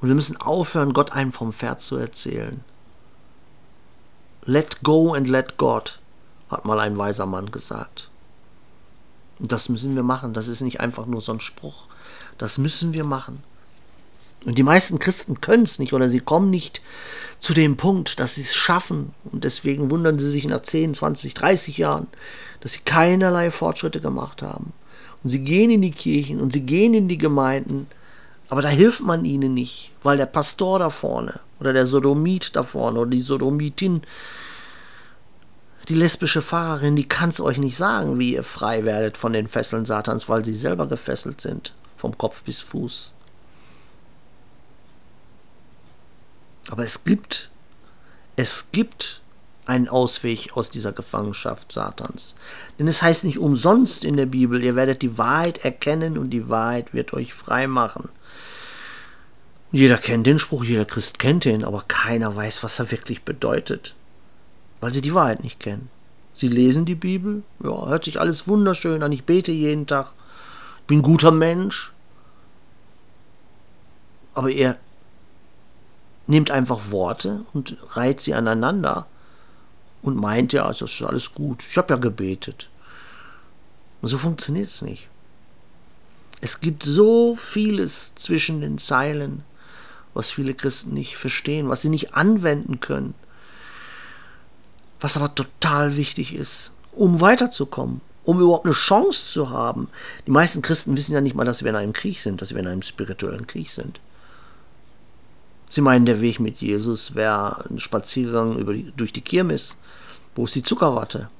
Und 0.00 0.08
wir 0.08 0.16
müssen 0.16 0.36
aufhören, 0.36 0.94
Gott 0.94 1.12
einem 1.12 1.30
vom 1.30 1.52
Pferd 1.52 1.80
zu 1.80 1.94
erzählen. 1.94 2.64
Let 4.46 4.82
go 4.82 5.14
and 5.14 5.28
let 5.28 5.56
God, 5.58 5.99
hat 6.50 6.64
mal 6.64 6.80
ein 6.80 6.98
weiser 6.98 7.26
Mann 7.26 7.50
gesagt. 7.50 8.10
Und 9.38 9.52
das 9.52 9.68
müssen 9.68 9.94
wir 9.94 10.02
machen. 10.02 10.34
Das 10.34 10.48
ist 10.48 10.60
nicht 10.60 10.80
einfach 10.80 11.06
nur 11.06 11.20
so 11.20 11.32
ein 11.32 11.40
Spruch. 11.40 11.86
Das 12.38 12.58
müssen 12.58 12.92
wir 12.92 13.04
machen. 13.04 13.42
Und 14.44 14.56
die 14.56 14.62
meisten 14.62 14.98
Christen 14.98 15.40
können 15.40 15.64
es 15.64 15.78
nicht 15.78 15.92
oder 15.92 16.08
sie 16.08 16.20
kommen 16.20 16.50
nicht 16.50 16.80
zu 17.40 17.52
dem 17.52 17.76
Punkt, 17.76 18.18
dass 18.20 18.34
sie 18.34 18.42
es 18.42 18.54
schaffen. 18.54 19.14
Und 19.24 19.44
deswegen 19.44 19.90
wundern 19.90 20.18
sie 20.18 20.30
sich 20.30 20.46
nach 20.46 20.62
10, 20.62 20.94
20, 20.94 21.34
30 21.34 21.78
Jahren, 21.78 22.06
dass 22.60 22.72
sie 22.72 22.80
keinerlei 22.80 23.50
Fortschritte 23.50 24.00
gemacht 24.00 24.42
haben. 24.42 24.72
Und 25.22 25.30
sie 25.30 25.40
gehen 25.40 25.70
in 25.70 25.82
die 25.82 25.90
Kirchen 25.90 26.40
und 26.40 26.52
sie 26.52 26.62
gehen 26.62 26.94
in 26.94 27.08
die 27.08 27.18
Gemeinden, 27.18 27.86
aber 28.48 28.62
da 28.62 28.68
hilft 28.68 29.02
man 29.02 29.24
ihnen 29.24 29.54
nicht, 29.54 29.92
weil 30.02 30.16
der 30.16 30.26
Pastor 30.26 30.78
da 30.78 30.90
vorne 30.90 31.40
oder 31.60 31.72
der 31.72 31.86
Sodomit 31.86 32.56
da 32.56 32.62
vorne 32.62 32.98
oder 32.98 33.10
die 33.10 33.20
Sodomitin, 33.20 34.02
die 35.88 35.94
lesbische 35.94 36.42
Pfarrerin, 36.42 36.96
die 36.96 37.08
kann 37.08 37.30
es 37.30 37.40
euch 37.40 37.58
nicht 37.58 37.76
sagen, 37.76 38.18
wie 38.18 38.34
ihr 38.34 38.44
frei 38.44 38.84
werdet 38.84 39.16
von 39.16 39.32
den 39.32 39.48
Fesseln 39.48 39.84
Satans, 39.84 40.28
weil 40.28 40.44
sie 40.44 40.52
selber 40.52 40.86
gefesselt 40.86 41.40
sind, 41.40 41.74
vom 41.96 42.16
Kopf 42.16 42.42
bis 42.42 42.60
Fuß. 42.60 43.12
Aber 46.70 46.84
es 46.84 47.04
gibt, 47.04 47.50
es 48.36 48.66
gibt 48.70 49.20
einen 49.66 49.88
Ausweg 49.88 50.56
aus 50.56 50.70
dieser 50.70 50.92
Gefangenschaft 50.92 51.72
Satans. 51.72 52.34
Denn 52.78 52.88
es 52.88 53.02
heißt 53.02 53.24
nicht 53.24 53.38
umsonst 53.38 54.04
in 54.04 54.16
der 54.16 54.26
Bibel, 54.26 54.62
ihr 54.62 54.74
werdet 54.74 55.02
die 55.02 55.16
Wahrheit 55.16 55.64
erkennen 55.64 56.18
und 56.18 56.30
die 56.30 56.48
Wahrheit 56.48 56.92
wird 56.92 57.12
euch 57.12 57.32
frei 57.32 57.66
machen. 57.66 58.08
Jeder 59.72 59.98
kennt 59.98 60.26
den 60.26 60.40
Spruch, 60.40 60.64
jeder 60.64 60.84
Christ 60.84 61.20
kennt 61.20 61.44
den, 61.44 61.64
aber 61.64 61.84
keiner 61.86 62.34
weiß, 62.34 62.64
was 62.64 62.80
er 62.80 62.90
wirklich 62.90 63.22
bedeutet, 63.22 63.94
weil 64.80 64.92
sie 64.92 65.02
die 65.02 65.14
Wahrheit 65.14 65.42
nicht 65.42 65.60
kennen. 65.60 65.90
Sie 66.34 66.48
lesen 66.48 66.84
die 66.84 66.94
Bibel, 66.94 67.42
ja, 67.62 67.86
hört 67.86 68.04
sich 68.04 68.18
alles 68.18 68.48
wunderschön 68.48 69.02
an, 69.02 69.12
ich 69.12 69.24
bete 69.24 69.52
jeden 69.52 69.86
Tag, 69.86 70.12
bin 70.86 71.00
ein 71.00 71.02
guter 71.02 71.30
Mensch. 71.30 71.92
Aber 74.34 74.48
ihr 74.48 74.76
nehmt 76.26 76.50
einfach 76.50 76.90
Worte 76.90 77.44
und 77.52 77.76
reiht 77.90 78.20
sie 78.20 78.34
aneinander 78.34 79.06
und 80.02 80.16
meint 80.16 80.52
ja, 80.52 80.66
das 80.66 80.80
ist 80.80 81.02
alles 81.02 81.34
gut. 81.34 81.64
Ich 81.68 81.76
habe 81.76 81.92
ja 81.92 81.98
gebetet. 81.98 82.70
Und 84.00 84.08
so 84.08 84.16
funktioniert 84.16 84.68
es 84.68 84.82
nicht. 84.82 85.08
Es 86.40 86.60
gibt 86.60 86.84
so 86.84 87.36
vieles 87.36 88.14
zwischen 88.14 88.62
den 88.62 88.78
Zeilen, 88.78 89.42
was 90.14 90.30
viele 90.30 90.54
Christen 90.54 90.94
nicht 90.94 91.16
verstehen, 91.16 91.68
was 91.68 91.82
sie 91.82 91.90
nicht 91.90 92.14
anwenden 92.14 92.80
können, 92.80 93.14
was 95.00 95.16
aber 95.16 95.34
total 95.34 95.96
wichtig 95.96 96.34
ist, 96.34 96.72
um 96.92 97.20
weiterzukommen, 97.20 98.00
um 98.24 98.40
überhaupt 98.40 98.66
eine 98.66 98.74
Chance 98.74 99.26
zu 99.26 99.50
haben. 99.50 99.88
Die 100.26 100.30
meisten 100.30 100.62
Christen 100.62 100.96
wissen 100.96 101.14
ja 101.14 101.20
nicht 101.20 101.34
mal, 101.34 101.44
dass 101.44 101.62
wir 101.62 101.70
in 101.70 101.76
einem 101.76 101.92
Krieg 101.92 102.20
sind, 102.20 102.42
dass 102.42 102.52
wir 102.52 102.60
in 102.60 102.66
einem 102.66 102.82
spirituellen 102.82 103.46
Krieg 103.46 103.70
sind. 103.70 104.00
Sie 105.68 105.80
meinen, 105.80 106.04
der 106.04 106.20
Weg 106.20 106.40
mit 106.40 106.60
Jesus 106.60 107.14
wäre 107.14 107.64
ein 107.70 107.78
Spaziergang 107.78 108.56
über 108.58 108.72
die, 108.72 108.92
durch 108.96 109.12
die 109.12 109.20
Kirmes. 109.20 109.76
Wo 110.34 110.44
ist 110.44 110.56
die 110.56 110.64
Zuckerwatte? 110.64 111.30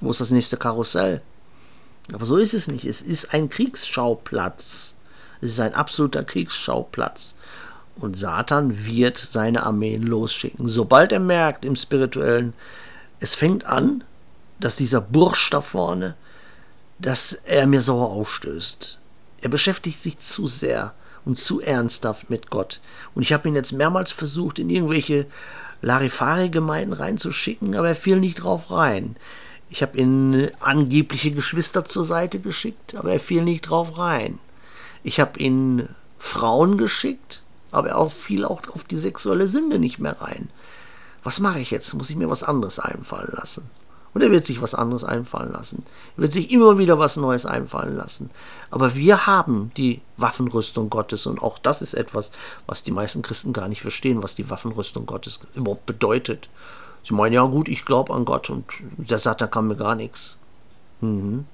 Wo 0.00 0.10
ist 0.10 0.20
das 0.20 0.30
nächste 0.30 0.58
Karussell? 0.58 1.22
Aber 2.12 2.26
so 2.26 2.36
ist 2.36 2.52
es 2.52 2.68
nicht. 2.68 2.84
Es 2.84 3.00
ist 3.00 3.32
ein 3.32 3.48
Kriegsschauplatz. 3.48 4.94
Es 5.40 5.52
ist 5.52 5.60
ein 5.60 5.74
absoluter 5.74 6.22
Kriegsschauplatz. 6.22 7.34
Und 7.98 8.16
Satan 8.16 8.86
wird 8.86 9.16
seine 9.16 9.62
Armeen 9.62 10.02
losschicken. 10.02 10.68
Sobald 10.68 11.12
er 11.12 11.20
merkt 11.20 11.64
im 11.64 11.76
spirituellen, 11.76 12.52
es 13.20 13.34
fängt 13.34 13.64
an, 13.64 14.04
dass 14.60 14.76
dieser 14.76 15.00
Bursch 15.00 15.50
da 15.50 15.60
vorne, 15.60 16.14
dass 16.98 17.32
er 17.32 17.66
mir 17.66 17.82
sauer 17.82 18.10
aufstößt. 18.10 18.98
Er 19.40 19.48
beschäftigt 19.48 20.00
sich 20.00 20.18
zu 20.18 20.46
sehr 20.46 20.94
und 21.24 21.38
zu 21.38 21.60
ernsthaft 21.60 22.30
mit 22.30 22.50
Gott. 22.50 22.80
Und 23.14 23.22
ich 23.22 23.32
habe 23.32 23.48
ihn 23.48 23.54
jetzt 23.54 23.72
mehrmals 23.72 24.12
versucht, 24.12 24.58
in 24.58 24.70
irgendwelche 24.70 25.26
Larifari-Gemeinden 25.82 26.94
reinzuschicken, 26.94 27.74
aber 27.74 27.88
er 27.88 27.96
fiel 27.96 28.18
nicht 28.18 28.42
drauf 28.42 28.70
rein. 28.70 29.16
Ich 29.68 29.82
habe 29.82 29.98
ihn 29.98 30.50
angebliche 30.60 31.32
Geschwister 31.32 31.84
zur 31.84 32.04
Seite 32.04 32.38
geschickt, 32.38 32.94
aber 32.94 33.12
er 33.12 33.20
fiel 33.20 33.42
nicht 33.42 33.62
drauf 33.62 33.98
rein. 33.98 34.38
Ich 35.02 35.20
habe 35.20 35.38
ihn 35.38 35.88
Frauen 36.18 36.78
geschickt, 36.78 37.42
aber 37.76 37.90
er 37.90 38.08
fiel 38.08 38.44
auch 38.44 38.62
auf 38.72 38.84
die 38.84 38.96
sexuelle 38.96 39.46
Sünde 39.46 39.78
nicht 39.78 39.98
mehr 39.98 40.20
rein. 40.20 40.48
Was 41.22 41.40
mache 41.40 41.60
ich 41.60 41.70
jetzt? 41.70 41.92
Muss 41.94 42.10
ich 42.10 42.16
mir 42.16 42.30
was 42.30 42.42
anderes 42.42 42.78
einfallen 42.78 43.32
lassen? 43.36 43.68
Und 44.14 44.22
er 44.22 44.30
wird 44.30 44.46
sich 44.46 44.62
was 44.62 44.74
anderes 44.74 45.04
einfallen 45.04 45.52
lassen. 45.52 45.84
Er 46.16 46.22
wird 46.22 46.32
sich 46.32 46.50
immer 46.50 46.78
wieder 46.78 46.98
was 46.98 47.18
Neues 47.18 47.44
einfallen 47.44 47.96
lassen. 47.96 48.30
Aber 48.70 48.94
wir 48.94 49.26
haben 49.26 49.72
die 49.76 50.00
Waffenrüstung 50.16 50.88
Gottes 50.88 51.26
und 51.26 51.42
auch 51.42 51.58
das 51.58 51.82
ist 51.82 51.92
etwas, 51.92 52.32
was 52.66 52.82
die 52.82 52.92
meisten 52.92 53.20
Christen 53.20 53.52
gar 53.52 53.68
nicht 53.68 53.82
verstehen, 53.82 54.22
was 54.22 54.34
die 54.34 54.48
Waffenrüstung 54.48 55.04
Gottes 55.04 55.40
überhaupt 55.54 55.84
bedeutet. 55.84 56.48
Sie 57.04 57.12
meinen, 57.12 57.34
ja 57.34 57.44
gut, 57.44 57.68
ich 57.68 57.84
glaube 57.84 58.14
an 58.14 58.24
Gott 58.24 58.48
und 58.48 58.64
der 58.96 59.18
Satan 59.18 59.50
kann 59.50 59.66
mir 59.66 59.76
gar 59.76 59.96
nichts. 59.96 60.38
Mhm. 61.02 61.44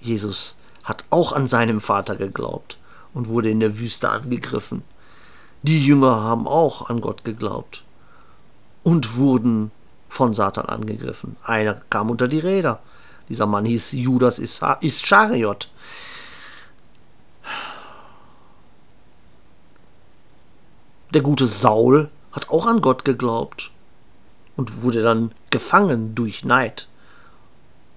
Jesus 0.00 0.54
hat 0.84 1.06
auch 1.10 1.32
an 1.32 1.48
seinem 1.48 1.80
Vater 1.80 2.14
geglaubt 2.14 2.78
und 3.14 3.28
wurde 3.28 3.50
in 3.50 3.58
der 3.58 3.80
Wüste 3.80 4.10
angegriffen. 4.10 4.82
Die 5.64 5.82
Jünger 5.82 6.20
haben 6.20 6.46
auch 6.46 6.90
an 6.90 7.00
Gott 7.00 7.24
geglaubt 7.24 7.84
und 8.82 9.16
wurden 9.16 9.70
von 10.10 10.34
Satan 10.34 10.66
angegriffen. 10.66 11.36
Einer 11.42 11.80
kam 11.88 12.10
unter 12.10 12.28
die 12.28 12.38
Räder. 12.38 12.80
Dieser 13.30 13.46
Mann 13.46 13.64
hieß 13.64 13.92
Judas 13.92 14.38
Ischariot. 14.38 15.70
Der 21.14 21.22
gute 21.22 21.46
Saul 21.46 22.10
hat 22.32 22.50
auch 22.50 22.66
an 22.66 22.82
Gott 22.82 23.06
geglaubt 23.06 23.70
und 24.56 24.82
wurde 24.82 25.00
dann 25.00 25.32
gefangen 25.48 26.14
durch 26.14 26.44
Neid, 26.44 26.88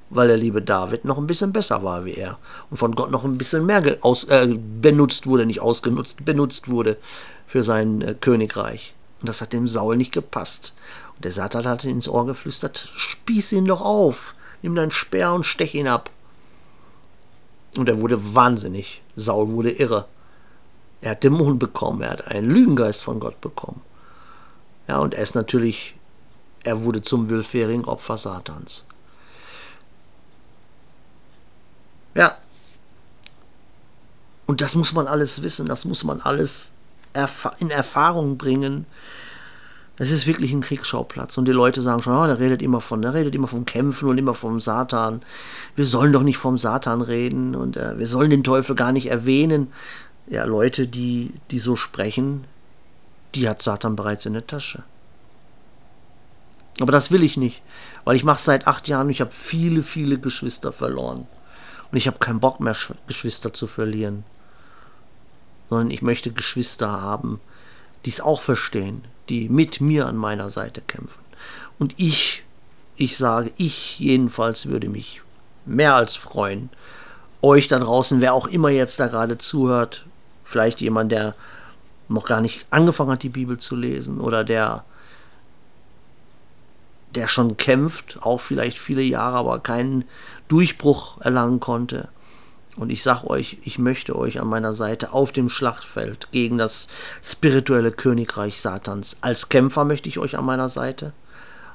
weil 0.09 0.27
der 0.27 0.37
liebe 0.37 0.61
David 0.61 1.05
noch 1.05 1.17
ein 1.17 1.27
bisschen 1.27 1.51
besser 1.51 1.83
war 1.83 2.05
wie 2.05 2.13
er 2.13 2.37
und 2.69 2.77
von 2.77 2.95
Gott 2.95 3.11
noch 3.11 3.23
ein 3.23 3.37
bisschen 3.37 3.65
mehr 3.65 3.97
aus, 4.01 4.23
äh, 4.25 4.47
benutzt 4.81 5.27
wurde, 5.27 5.45
nicht 5.45 5.61
ausgenutzt, 5.61 6.23
benutzt 6.23 6.69
wurde 6.69 6.97
für 7.45 7.63
sein 7.63 8.01
äh, 8.01 8.15
Königreich. 8.19 8.93
Und 9.21 9.29
das 9.29 9.41
hat 9.41 9.53
dem 9.53 9.67
Saul 9.67 9.97
nicht 9.97 10.11
gepasst. 10.11 10.73
Und 11.15 11.25
der 11.25 11.31
Satan 11.31 11.65
hat 11.65 11.83
ins 11.83 12.07
Ohr 12.07 12.25
geflüstert, 12.25 12.89
spieß 12.95 13.51
ihn 13.53 13.65
doch 13.65 13.81
auf, 13.81 14.35
nimm 14.61 14.75
deinen 14.75 14.91
Speer 14.91 15.33
und 15.33 15.45
stech 15.45 15.73
ihn 15.73 15.87
ab. 15.87 16.09
Und 17.75 17.89
er 17.89 17.99
wurde 17.99 18.35
wahnsinnig. 18.35 19.01
Saul 19.15 19.49
wurde 19.49 19.71
irre. 19.71 20.05
Er 21.01 21.11
hat 21.11 21.23
Dämonen 21.23 21.59
bekommen, 21.59 22.01
er 22.01 22.11
hat 22.11 22.27
einen 22.27 22.49
Lügengeist 22.49 23.03
von 23.03 23.19
Gott 23.19 23.39
bekommen. 23.41 23.81
Ja, 24.87 24.99
und 24.99 25.13
er 25.13 25.23
ist 25.23 25.35
natürlich, 25.35 25.95
er 26.63 26.83
wurde 26.85 27.01
zum 27.01 27.29
willfährigen 27.29 27.85
Opfer 27.85 28.17
Satans. 28.17 28.85
Ja. 32.17 32.35
Und 34.47 34.61
das 34.61 34.75
muss 34.75 34.93
man 34.93 35.07
alles 35.07 35.41
wissen, 35.41 35.67
das 35.67 35.85
muss 35.85 36.03
man 36.03 36.19
alles 36.21 36.71
in 37.59 37.69
Erfahrung 37.69 38.37
bringen, 38.37 38.85
es 39.99 40.11
ist 40.11 40.27
wirklich 40.27 40.51
ein 40.51 40.61
Kriegsschauplatz. 40.61 41.37
Und 41.37 41.45
die 41.45 41.51
Leute 41.51 41.81
sagen 41.81 42.01
schon, 42.01 42.15
oh, 42.15 42.27
der 42.27 42.39
redet 42.39 42.61
immer 42.61 42.81
von, 42.81 43.01
der 43.01 43.13
redet 43.13 43.33
immer 43.33 43.47
vom 43.47 43.65
Kämpfen 43.65 44.09
und 44.09 44.17
immer 44.17 44.35
vom 44.35 44.59
Satan. 44.59 45.23
Wir 45.75 45.85
sollen 45.85 46.13
doch 46.13 46.21
nicht 46.21 46.37
vom 46.37 46.57
Satan 46.57 47.01
reden 47.01 47.55
und 47.55 47.77
äh, 47.77 47.97
wir 47.97 48.05
sollen 48.05 48.29
den 48.29 48.43
Teufel 48.43 48.75
gar 48.75 48.91
nicht 48.91 49.07
erwähnen. 49.07 49.71
Ja, 50.27 50.43
Leute, 50.43 50.87
die, 50.87 51.33
die 51.49 51.59
so 51.59 51.75
sprechen, 51.75 52.45
die 53.33 53.49
hat 53.49 53.63
Satan 53.63 53.95
bereits 53.95 54.25
in 54.27 54.33
der 54.33 54.45
Tasche. 54.45 54.83
Aber 56.79 56.91
das 56.91 57.11
will 57.11 57.23
ich 57.23 57.37
nicht, 57.37 57.63
weil 58.03 58.15
ich 58.15 58.23
mache 58.23 58.41
seit 58.41 58.67
acht 58.67 58.87
Jahren, 58.87 59.09
ich 59.09 59.19
habe 59.19 59.31
viele, 59.31 59.81
viele 59.81 60.19
Geschwister 60.19 60.71
verloren. 60.71 61.27
Und 61.91 61.97
ich 61.97 62.07
habe 62.07 62.19
keinen 62.19 62.39
Bock 62.39 62.59
mehr, 62.59 62.75
Geschwister 63.07 63.53
zu 63.53 63.67
verlieren. 63.67 64.23
Sondern 65.69 65.91
ich 65.91 66.01
möchte 66.01 66.31
Geschwister 66.31 67.01
haben, 67.01 67.39
die 68.05 68.09
es 68.09 68.21
auch 68.21 68.41
verstehen, 68.41 69.03
die 69.29 69.49
mit 69.49 69.81
mir 69.81 70.07
an 70.07 70.15
meiner 70.15 70.49
Seite 70.49 70.81
kämpfen. 70.81 71.21
Und 71.77 71.93
ich, 71.97 72.43
ich 72.95 73.17
sage, 73.17 73.51
ich 73.57 73.99
jedenfalls 73.99 74.67
würde 74.67 74.89
mich 74.89 75.21
mehr 75.65 75.95
als 75.95 76.15
freuen, 76.15 76.69
euch 77.41 77.67
da 77.67 77.79
draußen, 77.79 78.21
wer 78.21 78.33
auch 78.33 78.47
immer 78.47 78.69
jetzt 78.69 78.99
da 78.99 79.07
gerade 79.07 79.37
zuhört, 79.37 80.05
vielleicht 80.43 80.81
jemand, 80.81 81.11
der 81.11 81.35
noch 82.07 82.25
gar 82.25 82.41
nicht 82.41 82.65
angefangen 82.69 83.11
hat, 83.11 83.23
die 83.23 83.29
Bibel 83.29 83.57
zu 83.57 83.75
lesen 83.75 84.19
oder 84.19 84.43
der 84.43 84.85
der 87.17 87.27
schon 87.27 87.57
kämpft, 87.57 88.19
auch 88.21 88.39
vielleicht 88.39 88.77
viele 88.77 89.01
Jahre, 89.01 89.37
aber 89.37 89.59
keinen 89.59 90.05
Durchbruch 90.47 91.19
erlangen 91.19 91.59
konnte. 91.59 92.09
Und 92.75 92.91
ich 92.91 93.01
sag 93.01 93.23
euch, 93.23 93.57
ich 93.63 93.79
möchte 93.79 94.15
euch 94.15 94.39
an 94.39 94.47
meiner 94.47 94.75
Seite 94.75 95.11
auf 95.11 95.31
dem 95.31 95.49
Schlachtfeld 95.49 96.31
gegen 96.31 96.59
das 96.59 96.87
spirituelle 97.23 97.91
Königreich 97.91 98.61
Satans. 98.61 99.17
Als 99.21 99.49
Kämpfer 99.49 99.83
möchte 99.83 100.09
ich 100.09 100.19
euch 100.19 100.37
an 100.37 100.45
meiner 100.45 100.69
Seite, 100.69 101.13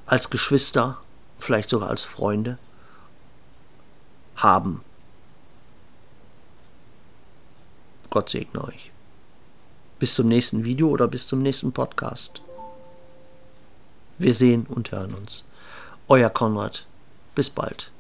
als 0.06 0.30
Geschwister, 0.30 0.98
vielleicht 1.40 1.70
sogar 1.70 1.90
als 1.90 2.04
Freunde 2.04 2.56
haben. 4.36 4.80
Gott 8.10 8.30
segne 8.30 8.62
euch. 8.62 8.92
Bis 9.98 10.14
zum 10.14 10.28
nächsten 10.28 10.62
Video 10.62 10.88
oder 10.88 11.08
bis 11.08 11.26
zum 11.26 11.42
nächsten 11.42 11.72
Podcast. 11.72 12.42
Wir 14.22 14.34
sehen 14.34 14.66
und 14.68 14.92
hören 14.92 15.14
uns. 15.14 15.44
Euer 16.06 16.30
Konrad. 16.30 16.86
Bis 17.34 17.50
bald. 17.50 17.90